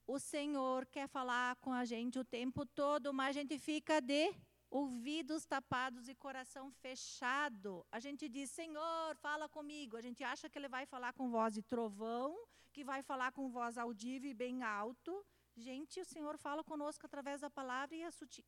O 0.07 0.19
Senhor 0.19 0.85
quer 0.85 1.07
falar 1.07 1.55
com 1.57 1.73
a 1.73 1.83
gente 1.83 2.19
o 2.19 2.23
tempo 2.23 2.65
todo, 2.65 3.13
mas 3.13 3.29
a 3.29 3.39
gente 3.39 3.57
fica 3.57 3.99
de 3.99 4.33
ouvidos 4.69 5.45
tapados 5.45 6.07
e 6.07 6.15
coração 6.15 6.71
fechado. 6.71 7.85
A 7.91 7.99
gente 7.99 8.29
diz: 8.29 8.49
Senhor, 8.51 9.15
fala 9.17 9.49
comigo. 9.49 9.97
A 9.97 10.01
gente 10.01 10.23
acha 10.23 10.49
que 10.49 10.57
ele 10.57 10.67
vai 10.67 10.85
falar 10.85 11.13
com 11.13 11.29
voz 11.29 11.53
de 11.53 11.61
trovão, 11.61 12.37
que 12.71 12.83
vai 12.83 13.01
falar 13.01 13.31
com 13.31 13.49
voz 13.49 13.77
audível 13.77 14.29
e 14.29 14.33
bem 14.33 14.63
alto. 14.63 15.25
Gente, 15.55 15.99
o 15.99 16.05
Senhor 16.05 16.37
fala 16.37 16.63
conosco 16.63 17.05
através 17.05 17.41
da 17.41 17.49
palavra 17.49 17.95
e 17.95 18.11
suti 18.11 18.43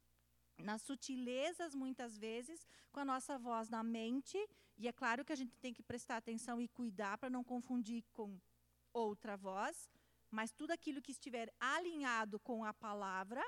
nas 0.59 0.81
sutilezas, 0.81 1.75
muitas 1.75 2.17
vezes, 2.17 2.67
com 2.91 2.99
a 2.99 3.05
nossa 3.05 3.37
voz 3.37 3.69
na 3.69 3.83
mente 3.83 4.37
e 4.77 4.87
é 4.87 4.93
claro 4.93 5.25
que 5.25 5.33
a 5.33 5.35
gente 5.35 5.57
tem 5.57 5.73
que 5.73 5.81
prestar 5.81 6.17
atenção 6.17 6.61
e 6.61 6.67
cuidar 6.67 7.17
para 7.17 7.31
não 7.31 7.43
confundir 7.43 8.03
com 8.13 8.39
outra 8.93 9.35
voz, 9.35 9.89
mas 10.29 10.51
tudo 10.51 10.71
aquilo 10.71 11.01
que 11.01 11.11
estiver 11.11 11.53
alinhado 11.59 12.39
com 12.39 12.63
a 12.63 12.73
palavra, 12.73 13.43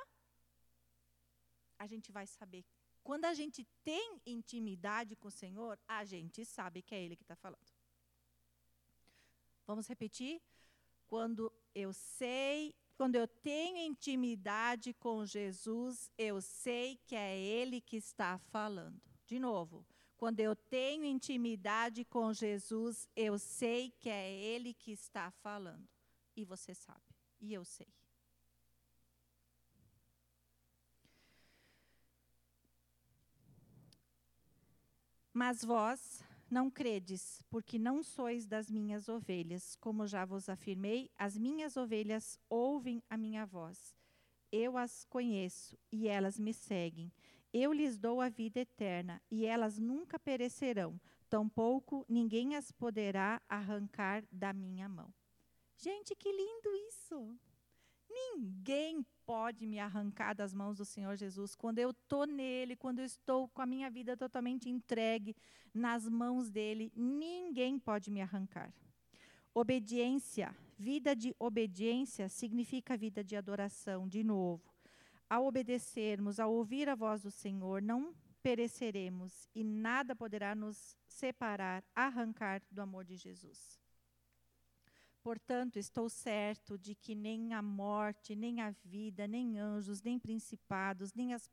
a 1.77 1.87
gente 1.87 2.11
vai 2.11 2.27
saber. 2.27 2.65
Quando 3.03 3.25
a 3.25 3.33
gente 3.33 3.65
tem 3.83 4.21
intimidade 4.25 5.15
com 5.15 5.27
o 5.27 5.31
Senhor, 5.31 5.79
a 5.87 6.03
gente 6.05 6.45
sabe 6.45 6.81
que 6.81 6.93
é 6.93 7.01
Ele 7.03 7.15
que 7.15 7.23
está 7.23 7.35
falando. 7.35 7.73
Vamos 9.65 9.87
repetir? 9.87 10.41
Quando 11.07 11.51
eu 11.73 11.93
sei, 11.93 12.75
quando 12.95 13.15
eu 13.15 13.27
tenho 13.27 13.77
intimidade 13.77 14.93
com 14.93 15.25
Jesus, 15.25 16.11
eu 16.17 16.41
sei 16.41 16.97
que 17.05 17.15
é 17.15 17.37
Ele 17.37 17.79
que 17.81 17.97
está 17.97 18.37
falando. 18.37 19.01
De 19.25 19.39
novo, 19.39 19.85
quando 20.17 20.39
eu 20.39 20.55
tenho 20.55 21.05
intimidade 21.05 22.03
com 22.03 22.33
Jesus, 22.33 23.07
eu 23.15 23.39
sei 23.39 23.91
que 23.91 24.09
é 24.09 24.31
Ele 24.31 24.73
que 24.73 24.91
está 24.91 25.31
falando. 25.31 25.87
E 26.39 26.45
você 26.45 26.73
sabe. 26.73 27.03
E 27.41 27.53
eu 27.53 27.65
sei. 27.65 27.93
Mas 35.33 35.65
vós 35.65 36.23
não 36.49 36.71
credes, 36.71 37.43
porque 37.49 37.77
não 37.77 38.01
sois 38.01 38.47
das 38.47 38.71
minhas 38.71 39.09
ovelhas. 39.09 39.75
Como 39.75 40.07
já 40.07 40.23
vos 40.23 40.47
afirmei, 40.47 41.11
as 41.17 41.37
minhas 41.37 41.75
ovelhas 41.75 42.39
ouvem 42.49 43.03
a 43.09 43.17
minha 43.17 43.45
voz. 43.45 43.93
Eu 44.49 44.77
as 44.77 45.03
conheço 45.03 45.77
e 45.91 46.07
elas 46.07 46.39
me 46.39 46.53
seguem. 46.53 47.11
Eu 47.51 47.73
lhes 47.73 47.97
dou 47.97 48.21
a 48.21 48.29
vida 48.29 48.61
eterna, 48.61 49.21
e 49.29 49.45
elas 49.45 49.77
nunca 49.77 50.17
perecerão, 50.17 51.01
tampouco 51.29 52.05
ninguém 52.07 52.55
as 52.55 52.71
poderá 52.71 53.41
arrancar 53.49 54.23
da 54.31 54.53
minha 54.53 54.87
mão. 54.87 55.13
Gente, 55.79 56.15
que 56.15 56.31
lindo 56.31 56.69
isso! 56.89 57.37
Ninguém 58.09 59.05
pode 59.25 59.65
me 59.65 59.79
arrancar 59.79 60.33
das 60.33 60.53
mãos 60.53 60.77
do 60.77 60.85
Senhor 60.85 61.15
Jesus. 61.15 61.55
Quando 61.55 61.79
eu 61.79 61.91
estou 61.91 62.25
nele, 62.25 62.75
quando 62.75 62.99
eu 62.99 63.05
estou 63.05 63.47
com 63.47 63.61
a 63.61 63.65
minha 63.65 63.89
vida 63.89 64.17
totalmente 64.17 64.67
entregue 64.69 65.35
nas 65.73 66.07
mãos 66.07 66.49
dele, 66.49 66.91
ninguém 66.95 67.79
pode 67.79 68.11
me 68.11 68.21
arrancar. 68.21 68.73
Obediência, 69.53 70.55
vida 70.77 71.15
de 71.15 71.35
obediência 71.39 72.27
significa 72.27 72.97
vida 72.97 73.23
de 73.23 73.35
adoração, 73.35 74.07
de 74.07 74.23
novo 74.23 74.69
ao 75.29 75.45
obedecermos, 75.45 76.39
ao 76.39 76.51
ouvir 76.51 76.89
a 76.89 76.95
voz 76.95 77.21
do 77.21 77.29
Senhor, 77.29 77.81
não 77.81 78.13
pereceremos 78.41 79.47
e 79.53 79.63
nada 79.63 80.15
poderá 80.15 80.55
nos 80.55 80.97
separar, 81.07 81.83
arrancar 81.93 82.63
do 82.71 82.81
amor 82.81 83.05
de 83.05 83.15
Jesus. 83.15 83.78
Portanto, 85.21 85.77
estou 85.77 86.09
certo 86.09 86.77
de 86.77 86.95
que 86.95 87.13
nem 87.13 87.53
a 87.53 87.61
morte, 87.61 88.35
nem 88.35 88.61
a 88.61 88.71
vida, 88.83 89.27
nem 89.27 89.59
anjos, 89.59 90.01
nem 90.01 90.17
principados, 90.17 91.13
nem 91.13 91.33
as 91.33 91.49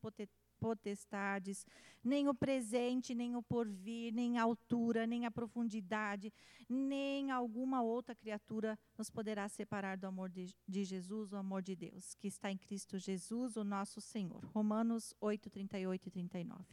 potestades, 0.59 1.67
nem 2.03 2.29
o 2.29 2.35
presente, 2.35 3.15
nem 3.15 3.37
o 3.37 3.43
porvir, 3.43 4.13
nem 4.13 4.39
a 4.39 4.43
altura, 4.43 5.07
nem 5.07 5.27
a 5.27 5.31
profundidade, 5.31 6.33
nem 6.69 7.31
alguma 7.31 7.83
outra 7.83 8.15
criatura 8.15 8.79
nos 8.97 9.11
poderá 9.11 9.49
separar 9.49 9.97
do 9.97 10.07
amor 10.07 10.31
de, 10.31 10.55
de 10.67 10.85
Jesus, 10.85 11.33
o 11.33 11.37
amor 11.37 11.63
de 11.63 11.75
Deus, 11.75 12.15
que 12.15 12.29
está 12.29 12.51
em 12.51 12.57
Cristo 12.57 12.99
Jesus, 12.99 13.57
o 13.57 13.65
nosso 13.65 14.01
Senhor. 14.01 14.45
Romanos 14.47 15.15
8, 15.21 15.51
38 15.51 16.07
e 16.07 16.11
39. 16.11 16.65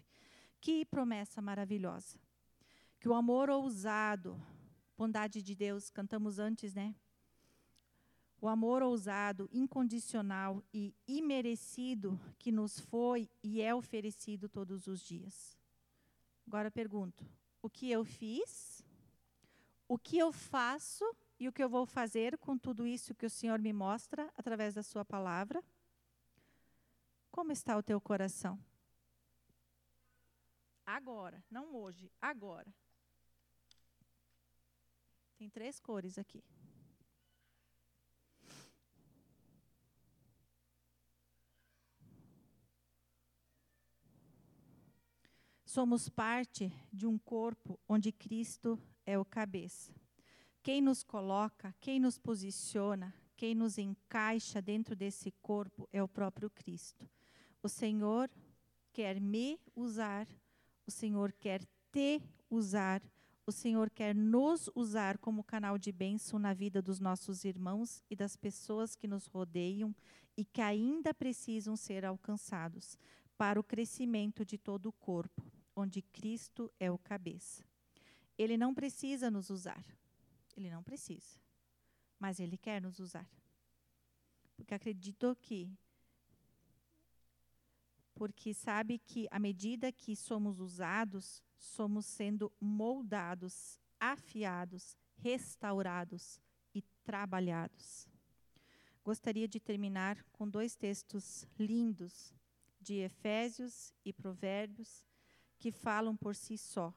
Que 0.62 0.86
promessa 0.86 1.42
maravilhosa. 1.42 2.18
Que 3.00 3.10
o 3.10 3.14
amor 3.14 3.50
ousado, 3.50 4.40
bondade 4.98 5.42
de 5.42 5.56
Deus, 5.56 5.90
cantamos 5.90 6.40
antes, 6.40 6.74
né? 6.74 6.96
o 8.44 8.50
amor 8.50 8.84
ousado, 8.84 9.50
incondicional 9.54 10.62
e 10.74 10.94
imerecido 11.08 12.20
que 12.38 12.52
nos 12.52 12.78
foi 12.78 13.30
e 13.42 13.62
é 13.62 13.74
oferecido 13.74 14.50
todos 14.50 14.86
os 14.86 15.00
dias. 15.00 15.58
Agora 16.46 16.70
pergunto: 16.70 17.26
o 17.62 17.70
que 17.70 17.90
eu 17.90 18.04
fiz? 18.04 18.84
O 19.88 19.98
que 19.98 20.18
eu 20.18 20.34
faço 20.34 21.06
e 21.40 21.48
o 21.48 21.54
que 21.54 21.64
eu 21.64 21.70
vou 21.70 21.86
fazer 21.86 22.38
com 22.38 22.58
tudo 22.58 22.86
isso 22.86 23.16
que 23.16 23.26
o 23.26 23.30
Senhor 23.30 23.60
me 23.60 23.72
mostra 23.72 24.30
através 24.38 24.74
da 24.74 24.84
Sua 24.84 25.06
palavra? 25.06 25.64
Como 27.32 27.54
está 27.54 27.78
o 27.78 27.84
teu 27.84 28.02
coração? 28.02 28.60
Agora, 30.86 31.42
não 31.50 31.74
hoje, 31.78 32.12
agora. 32.22 32.74
Tem 35.44 35.50
três 35.50 35.78
cores 35.78 36.18
aqui. 36.18 36.42
Somos 45.66 46.08
parte 46.08 46.72
de 46.94 47.06
um 47.06 47.18
corpo 47.18 47.78
onde 47.90 48.10
Cristo 48.14 48.80
é 49.06 49.20
o 49.20 49.26
cabeça. 49.26 49.94
Quem 50.62 50.80
nos 50.80 51.04
coloca, 51.04 51.76
quem 51.82 52.00
nos 52.00 52.18
posiciona, 52.18 53.14
quem 53.36 53.54
nos 53.54 53.78
encaixa 53.78 54.62
dentro 54.62 54.96
desse 54.96 55.30
corpo 55.42 55.90
é 55.92 56.02
o 56.02 56.08
próprio 56.08 56.50
Cristo. 56.50 57.06
O 57.62 57.68
Senhor 57.68 58.32
quer 58.94 59.20
me 59.20 59.60
usar, 59.76 60.26
o 60.88 60.92
Senhor 60.92 61.34
quer 61.34 61.68
te 61.92 62.22
usar, 62.50 63.04
o 63.46 63.52
Senhor 63.52 63.90
quer 63.90 64.16
nos 64.16 64.70
usar 64.74 65.18
como 65.18 65.44
canal 65.44 65.78
de 65.78 65.92
bênção 65.92 66.40
na 66.40 66.54
vida 66.54 66.82
dos 66.82 67.00
nossos 67.00 67.44
irmãos 67.44 68.02
e 68.10 68.16
das 68.16 68.38
pessoas 68.38 68.96
que 68.96 69.08
nos 69.08 69.28
rodeiam 69.28 69.94
e 70.38 70.46
que 70.46 70.62
ainda 70.62 71.14
precisam 71.14 71.76
ser 71.76 72.06
alcançados 72.06 72.98
para 73.38 73.60
o 73.60 73.64
crescimento 73.64 74.46
de 74.46 74.58
todo 74.58 74.88
o 74.88 74.94
corpo, 74.94 75.44
onde 75.76 76.02
Cristo 76.02 76.72
é 76.80 76.90
o 76.90 76.98
cabeça. 76.98 77.64
Ele 78.38 78.56
não 78.56 78.74
precisa 78.74 79.30
nos 79.30 79.50
usar. 79.50 79.84
Ele 80.56 80.70
não 80.70 80.82
precisa. 80.82 81.38
Mas 82.18 82.40
ele 82.40 82.58
quer 82.58 82.82
nos 82.82 83.00
usar. 83.00 83.30
Porque 84.56 84.74
acredito 84.74 85.36
que 85.42 85.70
porque 88.16 88.54
sabe 88.54 89.00
que 89.00 89.28
à 89.32 89.40
medida 89.40 89.92
que 89.92 90.16
somos 90.16 90.60
usados, 90.60 91.42
somos 91.64 92.06
sendo 92.06 92.52
moldados, 92.60 93.80
afiados, 94.00 94.98
restaurados 95.18 96.40
e 96.76 96.82
trabalhados. 97.04 98.08
Gostaria 99.04 99.48
de 99.48 99.60
terminar 99.60 100.22
com 100.34 100.48
dois 100.48 100.76
textos 100.76 101.48
lindos 101.58 102.34
de 102.80 102.96
Efésios 102.96 103.94
e 104.04 104.12
Provérbios 104.12 105.06
que 105.58 105.72
falam 105.72 106.16
por 106.16 106.36
si 106.36 106.58
só. 106.58 106.94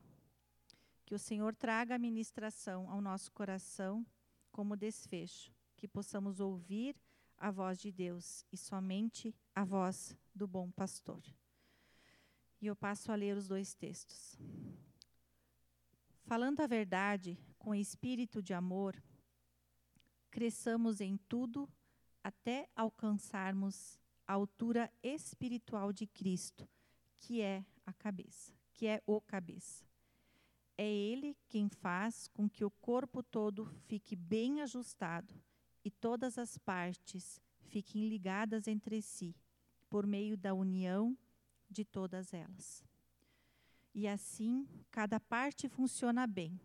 Que 1.04 1.14
o 1.14 1.18
Senhor 1.18 1.54
traga 1.54 1.94
a 1.94 1.98
ministração 1.98 2.90
ao 2.90 3.00
nosso 3.00 3.30
coração 3.30 4.04
como 4.50 4.76
desfecho, 4.76 5.52
que 5.76 5.86
possamos 5.86 6.40
ouvir 6.40 6.96
a 7.38 7.52
voz 7.52 7.78
de 7.78 7.92
Deus 7.92 8.44
e 8.50 8.56
somente 8.56 9.32
a 9.54 9.64
voz 9.64 10.16
do 10.34 10.48
bom 10.48 10.70
pastor. 10.72 11.22
E 12.60 12.66
eu 12.66 12.76
passo 12.76 13.12
a 13.12 13.14
ler 13.14 13.36
os 13.36 13.46
dois 13.46 13.74
textos. 13.74 14.38
Falando 16.24 16.60
a 16.60 16.66
verdade 16.66 17.38
com 17.58 17.74
espírito 17.74 18.42
de 18.42 18.52
amor, 18.52 19.00
cresçamos 20.30 21.00
em 21.00 21.16
tudo 21.28 21.68
até 22.22 22.68
alcançarmos 22.74 24.00
a 24.26 24.32
altura 24.32 24.90
espiritual 25.02 25.92
de 25.92 26.06
Cristo, 26.06 26.68
que 27.20 27.40
é 27.40 27.64
a 27.84 27.92
cabeça, 27.92 28.52
que 28.72 28.86
é 28.86 29.00
o 29.06 29.20
cabeça. 29.20 29.84
É 30.76 30.86
Ele 30.86 31.36
quem 31.48 31.68
faz 31.68 32.28
com 32.28 32.48
que 32.48 32.64
o 32.64 32.70
corpo 32.70 33.22
todo 33.22 33.66
fique 33.86 34.16
bem 34.16 34.60
ajustado 34.60 35.32
e 35.84 35.90
todas 35.90 36.36
as 36.36 36.58
partes 36.58 37.40
fiquem 37.60 38.08
ligadas 38.08 38.66
entre 38.66 39.00
si, 39.00 39.34
por 39.88 40.06
meio 40.06 40.36
da 40.36 40.52
união 40.52 41.16
de 41.76 41.84
todas 41.84 42.32
elas. 42.32 42.82
E 43.94 44.08
assim, 44.08 44.66
cada 44.90 45.20
parte 45.20 45.68
funciona 45.68 46.26
bem, 46.26 46.58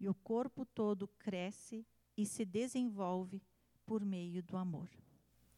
e 0.00 0.08
o 0.08 0.14
corpo 0.14 0.66
todo 0.66 1.06
cresce 1.18 1.86
e 2.16 2.26
se 2.26 2.44
desenvolve 2.44 3.40
por 3.86 4.04
meio 4.04 4.42
do 4.42 4.56
amor. 4.56 4.88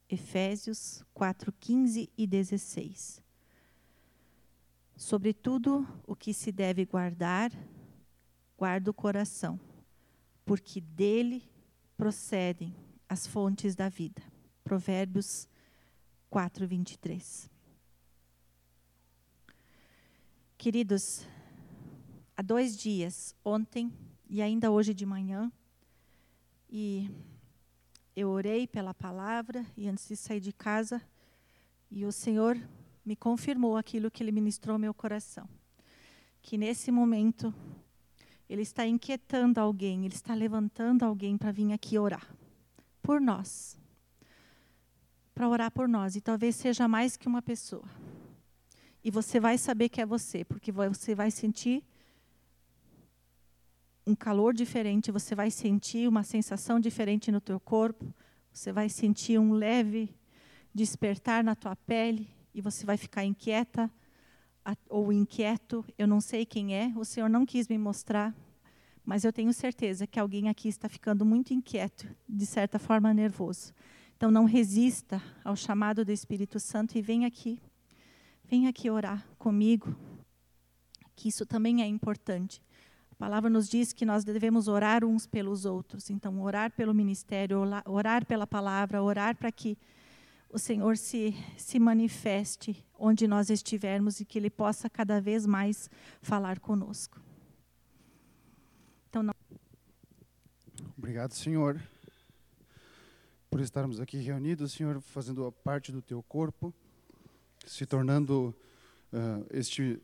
Efésios 0.06 1.02
4, 1.14 1.50
15 1.52 2.10
e 2.16 2.26
16. 2.26 3.22
Sobretudo 4.96 5.86
o 6.06 6.14
que 6.14 6.34
se 6.34 6.52
deve 6.52 6.84
guardar, 6.84 7.50
guarda 8.56 8.90
o 8.90 8.94
coração, 8.94 9.58
porque 10.44 10.78
dele 10.78 11.50
procedem 11.96 12.74
as 13.08 13.26
fontes 13.26 13.74
da 13.74 13.88
vida. 13.88 14.22
Provérbios 14.62 15.48
4, 16.28 16.66
23. 16.66 17.59
Queridos, 20.60 21.26
há 22.36 22.42
dois 22.42 22.76
dias, 22.76 23.34
ontem 23.42 23.90
e 24.28 24.42
ainda 24.42 24.70
hoje 24.70 24.92
de 24.92 25.06
manhã, 25.06 25.50
e 26.68 27.10
eu 28.14 28.28
orei 28.28 28.66
pela 28.66 28.92
palavra 28.92 29.64
e 29.74 29.88
antes 29.88 30.06
de 30.06 30.16
sair 30.16 30.38
de 30.38 30.52
casa, 30.52 31.00
e 31.90 32.04
o 32.04 32.12
Senhor 32.12 32.60
me 33.06 33.16
confirmou 33.16 33.74
aquilo 33.74 34.10
que 34.10 34.22
Ele 34.22 34.32
ministrou 34.32 34.74
ao 34.74 34.78
meu 34.78 34.92
coração. 34.92 35.48
Que 36.42 36.58
nesse 36.58 36.90
momento, 36.90 37.54
Ele 38.46 38.60
está 38.60 38.86
inquietando 38.86 39.58
alguém, 39.60 40.04
Ele 40.04 40.14
está 40.14 40.34
levantando 40.34 41.06
alguém 41.06 41.38
para 41.38 41.50
vir 41.50 41.72
aqui 41.72 41.96
orar 41.96 42.36
por 43.00 43.18
nós. 43.18 43.78
Para 45.34 45.48
orar 45.48 45.70
por 45.70 45.88
nós. 45.88 46.16
E 46.16 46.20
talvez 46.20 46.54
seja 46.54 46.86
mais 46.86 47.16
que 47.16 47.26
uma 47.26 47.40
pessoa. 47.40 47.88
E 49.02 49.10
você 49.10 49.40
vai 49.40 49.56
saber 49.56 49.88
que 49.88 50.00
é 50.00 50.06
você, 50.06 50.44
porque 50.44 50.70
você 50.70 51.14
vai 51.14 51.30
sentir 51.30 51.82
um 54.06 54.14
calor 54.14 54.52
diferente, 54.52 55.10
você 55.10 55.34
vai 55.34 55.50
sentir 55.50 56.08
uma 56.08 56.22
sensação 56.22 56.80
diferente 56.80 57.30
no 57.30 57.40
teu 57.40 57.60
corpo, 57.60 58.12
você 58.52 58.72
vai 58.72 58.88
sentir 58.88 59.38
um 59.38 59.52
leve 59.52 60.14
despertar 60.74 61.42
na 61.42 61.54
tua 61.54 61.76
pele 61.76 62.28
e 62.54 62.60
você 62.60 62.84
vai 62.84 62.96
ficar 62.96 63.24
inquieta 63.24 63.90
ou 64.88 65.12
inquieto, 65.12 65.84
eu 65.98 66.06
não 66.06 66.20
sei 66.20 66.44
quem 66.44 66.74
é, 66.74 66.92
o 66.96 67.04
Senhor 67.04 67.28
não 67.28 67.46
quis 67.46 67.66
me 67.66 67.78
mostrar, 67.78 68.34
mas 69.04 69.24
eu 69.24 69.32
tenho 69.32 69.52
certeza 69.52 70.06
que 70.06 70.20
alguém 70.20 70.48
aqui 70.48 70.68
está 70.68 70.88
ficando 70.88 71.24
muito 71.24 71.52
inquieto, 71.52 72.06
de 72.28 72.46
certa 72.46 72.78
forma 72.78 73.12
nervoso. 73.12 73.72
Então 74.16 74.30
não 74.30 74.44
resista 74.44 75.20
ao 75.42 75.56
chamado 75.56 76.04
do 76.04 76.12
Espírito 76.12 76.60
Santo 76.60 76.96
e 76.96 77.02
vem 77.02 77.24
aqui. 77.24 77.58
Vem 78.50 78.66
aqui 78.66 78.90
orar 78.90 79.24
comigo, 79.38 79.94
que 81.14 81.28
isso 81.28 81.46
também 81.46 81.82
é 81.82 81.86
importante. 81.86 82.60
A 83.08 83.14
palavra 83.14 83.48
nos 83.48 83.68
diz 83.68 83.92
que 83.92 84.04
nós 84.04 84.24
devemos 84.24 84.66
orar 84.66 85.04
uns 85.04 85.24
pelos 85.24 85.64
outros. 85.64 86.10
Então, 86.10 86.42
orar 86.42 86.72
pelo 86.72 86.92
ministério, 86.92 87.60
orar 87.86 88.26
pela 88.26 88.48
palavra, 88.48 89.00
orar 89.00 89.36
para 89.36 89.52
que 89.52 89.78
o 90.52 90.58
Senhor 90.58 90.96
se, 90.96 91.32
se 91.56 91.78
manifeste 91.78 92.84
onde 92.98 93.28
nós 93.28 93.50
estivermos 93.50 94.18
e 94.18 94.24
que 94.24 94.36
Ele 94.36 94.50
possa 94.50 94.90
cada 94.90 95.20
vez 95.20 95.46
mais 95.46 95.88
falar 96.20 96.58
conosco. 96.58 97.20
Então, 99.08 99.22
não... 99.22 99.34
Obrigado, 100.98 101.34
Senhor, 101.34 101.80
por 103.48 103.60
estarmos 103.60 104.00
aqui 104.00 104.16
reunidos, 104.18 104.72
Senhor, 104.72 105.00
fazendo 105.00 105.52
parte 105.62 105.92
do 105.92 106.02
Teu 106.02 106.20
corpo, 106.20 106.74
se 107.66 107.86
tornando 107.86 108.54
uh, 109.12 109.46
este, 109.50 110.00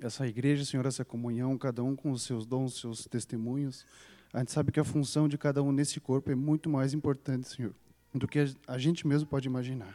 essa 0.00 0.26
igreja, 0.26 0.64
Senhor, 0.64 0.86
essa 0.86 1.04
comunhão, 1.04 1.56
cada 1.58 1.82
um 1.82 1.94
com 1.94 2.10
os 2.10 2.22
seus 2.22 2.46
dons, 2.46 2.80
seus 2.80 3.06
testemunhos. 3.06 3.84
A 4.32 4.38
gente 4.38 4.52
sabe 4.52 4.72
que 4.72 4.80
a 4.80 4.84
função 4.84 5.28
de 5.28 5.36
cada 5.36 5.62
um 5.62 5.72
nesse 5.72 6.00
corpo 6.00 6.30
é 6.30 6.34
muito 6.34 6.70
mais 6.70 6.94
importante, 6.94 7.48
Senhor, 7.48 7.74
do 8.14 8.26
que 8.26 8.54
a 8.66 8.78
gente 8.78 9.06
mesmo 9.06 9.28
pode 9.28 9.46
imaginar. 9.46 9.94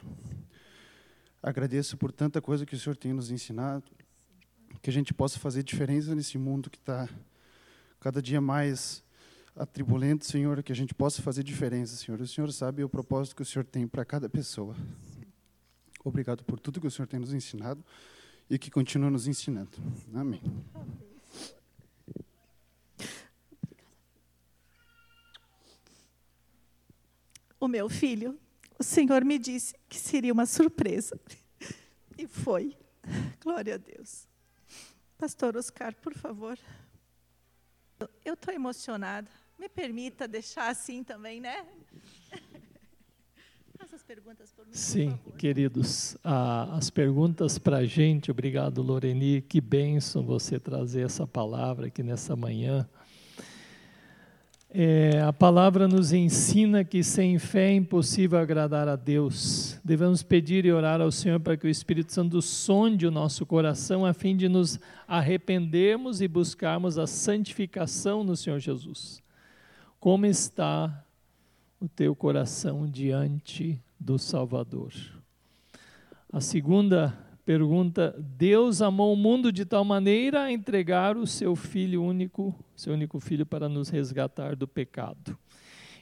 Agradeço 1.41 1.97
por 1.97 2.11
tanta 2.11 2.41
coisa 2.41 2.65
que 2.65 2.75
o 2.75 2.79
Senhor 2.79 2.95
tem 2.95 3.13
nos 3.13 3.31
ensinado, 3.31 3.83
que 4.81 4.89
a 4.89 4.93
gente 4.93 5.13
possa 5.13 5.39
fazer 5.39 5.63
diferença 5.63 6.13
nesse 6.13 6.37
mundo 6.37 6.69
que 6.69 6.77
está 6.77 7.09
cada 7.99 8.21
dia 8.21 8.39
mais 8.39 9.03
atribulento, 9.55 10.25
Senhor, 10.25 10.61
que 10.61 10.71
a 10.71 10.75
gente 10.75 10.93
possa 10.93 11.21
fazer 11.21 11.43
diferença, 11.43 11.95
Senhor. 11.95 12.21
O 12.21 12.27
Senhor 12.27 12.51
sabe 12.51 12.83
o 12.83 12.89
propósito 12.89 13.35
que 13.35 13.41
o 13.41 13.45
Senhor 13.45 13.65
tem 13.65 13.87
para 13.87 14.05
cada 14.05 14.29
pessoa. 14.29 14.75
Obrigado 16.07 16.41
por 16.45 16.57
tudo 16.57 16.79
que 16.79 16.87
o 16.87 16.91
Senhor 16.91 17.05
tem 17.05 17.19
nos 17.19 17.33
ensinado 17.33 17.83
e 18.49 18.57
que 18.57 18.71
continua 18.71 19.09
nos 19.09 19.27
ensinando. 19.27 19.71
Amém. 20.13 20.41
O 27.59 27.67
meu 27.67 27.89
filho, 27.89 28.39
o 28.79 28.83
Senhor 28.83 29.25
me 29.25 29.37
disse 29.37 29.75
que 29.89 29.99
seria 29.99 30.31
uma 30.31 30.45
surpresa. 30.45 31.19
E 32.17 32.25
foi. 32.25 32.77
Glória 33.43 33.75
a 33.75 33.77
Deus. 33.77 34.29
Pastor 35.17 35.57
Oscar, 35.57 35.93
por 35.95 36.13
favor. 36.13 36.57
Eu 38.23 38.35
estou 38.35 38.53
emocionada. 38.53 39.29
Me 39.59 39.67
permita 39.67 40.25
deixar 40.25 40.69
assim 40.69 41.03
também, 41.03 41.41
né? 41.41 41.67
Faça 41.69 42.39
as 42.39 42.39
perguntas 42.39 42.41
por 42.41 43.66
mim. 43.66 43.66
Sim, 44.71 45.19
queridos, 45.37 46.17
as 46.23 46.89
perguntas 46.89 47.57
para 47.57 47.77
a 47.77 47.85
gente, 47.85 48.29
obrigado, 48.29 48.81
Loreni. 48.81 49.41
Que 49.41 49.59
bênção 49.59 50.23
você 50.23 50.59
trazer 50.59 51.01
essa 51.01 51.25
palavra 51.25 51.87
aqui 51.87 52.03
nessa 52.03 52.35
manhã. 52.35 52.87
É, 54.69 55.21
a 55.21 55.31
palavra 55.31 55.87
nos 55.87 56.11
ensina 56.11 56.83
que 56.83 57.01
sem 57.01 57.39
fé 57.39 57.71
é 57.71 57.75
impossível 57.75 58.37
agradar 58.37 58.87
a 58.87 58.97
Deus. 58.97 59.79
Devemos 59.83 60.21
pedir 60.21 60.65
e 60.65 60.71
orar 60.71 60.99
ao 60.99 61.11
Senhor 61.11 61.39
para 61.39 61.55
que 61.55 61.65
o 61.65 61.69
Espírito 61.69 62.11
Santo 62.11 62.41
sonde 62.41 63.07
o 63.07 63.11
nosso 63.11 63.45
coração 63.45 64.05
a 64.05 64.13
fim 64.13 64.35
de 64.35 64.49
nos 64.49 64.77
arrependermos 65.07 66.21
e 66.21 66.27
buscarmos 66.27 66.97
a 66.97 67.07
santificação 67.07 68.23
no 68.23 68.35
Senhor 68.35 68.59
Jesus. 68.59 69.23
Como 69.99 70.25
está 70.25 71.03
o 71.79 71.87
teu 71.87 72.15
coração 72.15 72.87
diante 72.87 73.81
do 73.99 74.17
Salvador? 74.17 74.91
A 76.31 76.41
segunda 76.41 77.17
pergunta: 77.45 78.15
Deus 78.19 78.81
amou 78.81 79.13
o 79.13 79.17
mundo 79.17 79.51
de 79.51 79.63
tal 79.63 79.85
maneira 79.85 80.43
a 80.43 80.51
entregar 80.51 81.15
o 81.15 81.25
seu 81.25 81.55
filho 81.55 82.03
único, 82.03 82.53
seu 82.75 82.93
único 82.93 83.19
filho 83.19 83.45
para 83.45 83.69
nos 83.69 83.89
resgatar 83.89 84.55
do 84.55 84.67
pecado. 84.67 85.37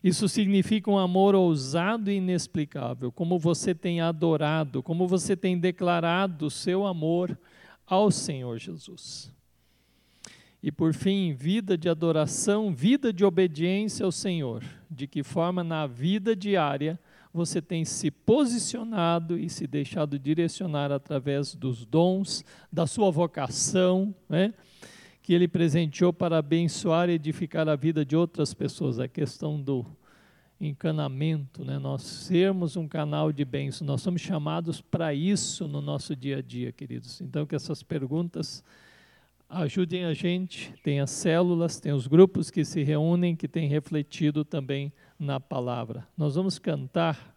Isso 0.03 0.29
significa 0.29 0.91
um 0.91 0.99
amor 0.99 1.33
ousado 1.33 2.11
e 2.11 2.17
inexplicável, 2.17 3.11
como 3.11 3.39
você 3.39 3.73
tem 3.73 4.01
adorado, 4.01 4.83
como 4.83 5.07
você 5.07 5.35
tem 5.35 5.57
declarado 5.57 6.45
o 6.45 6.51
seu 6.51 6.85
amor 6.85 7.37
ao 7.87 8.11
Senhor 8.11 8.57
Jesus. 8.59 9.33
E 10.65 10.71
por 10.71 10.95
fim, 10.95 11.31
vida 11.31 11.77
de 11.77 11.87
adoração, 11.87 12.73
vida 12.73 13.13
de 13.13 13.23
obediência 13.23 14.03
ao 14.03 14.11
Senhor. 14.11 14.63
De 14.89 15.05
que 15.05 15.21
forma 15.21 15.63
na 15.63 15.85
vida 15.85 16.35
diária 16.35 16.99
você 17.31 17.61
tem 17.61 17.85
se 17.85 18.09
posicionado 18.09 19.37
e 19.37 19.47
se 19.47 19.67
deixado 19.67 20.17
direcionar 20.17 20.91
através 20.91 21.53
dos 21.53 21.85
dons, 21.85 22.43
da 22.73 22.87
sua 22.87 23.11
vocação, 23.11 24.15
né? 24.27 24.55
que 25.21 25.35
Ele 25.35 25.47
presenteou 25.47 26.11
para 26.11 26.39
abençoar 26.39 27.09
e 27.09 27.13
edificar 27.13 27.69
a 27.69 27.75
vida 27.75 28.03
de 28.03 28.15
outras 28.15 28.51
pessoas. 28.51 28.99
A 28.99 29.07
questão 29.07 29.61
do 29.61 29.85
encanamento, 30.59 31.63
né? 31.63 31.77
nós 31.77 32.01
sermos 32.01 32.75
um 32.75 32.87
canal 32.87 33.31
de 33.31 33.45
bênção. 33.45 33.85
Nós 33.85 34.01
somos 34.01 34.19
chamados 34.19 34.81
para 34.81 35.13
isso 35.13 35.67
no 35.67 35.79
nosso 35.79 36.15
dia 36.15 36.37
a 36.37 36.41
dia, 36.41 36.71
queridos. 36.71 37.21
Então, 37.21 37.45
que 37.45 37.53
essas 37.53 37.83
perguntas 37.83 38.63
ajudem 39.49 40.05
a 40.05 40.13
gente. 40.13 40.73
Tem 40.83 40.99
as 40.99 41.11
células, 41.11 41.79
tem 41.79 41.91
os 41.91 42.07
grupos 42.07 42.49
que 42.49 42.63
se 42.63 42.83
reúnem, 42.83 43.35
que 43.35 43.47
têm 43.47 43.67
refletido 43.67 44.43
também 44.45 44.91
na 45.19 45.39
palavra. 45.39 46.07
Nós 46.17 46.35
vamos 46.35 46.59
cantar 46.59 47.34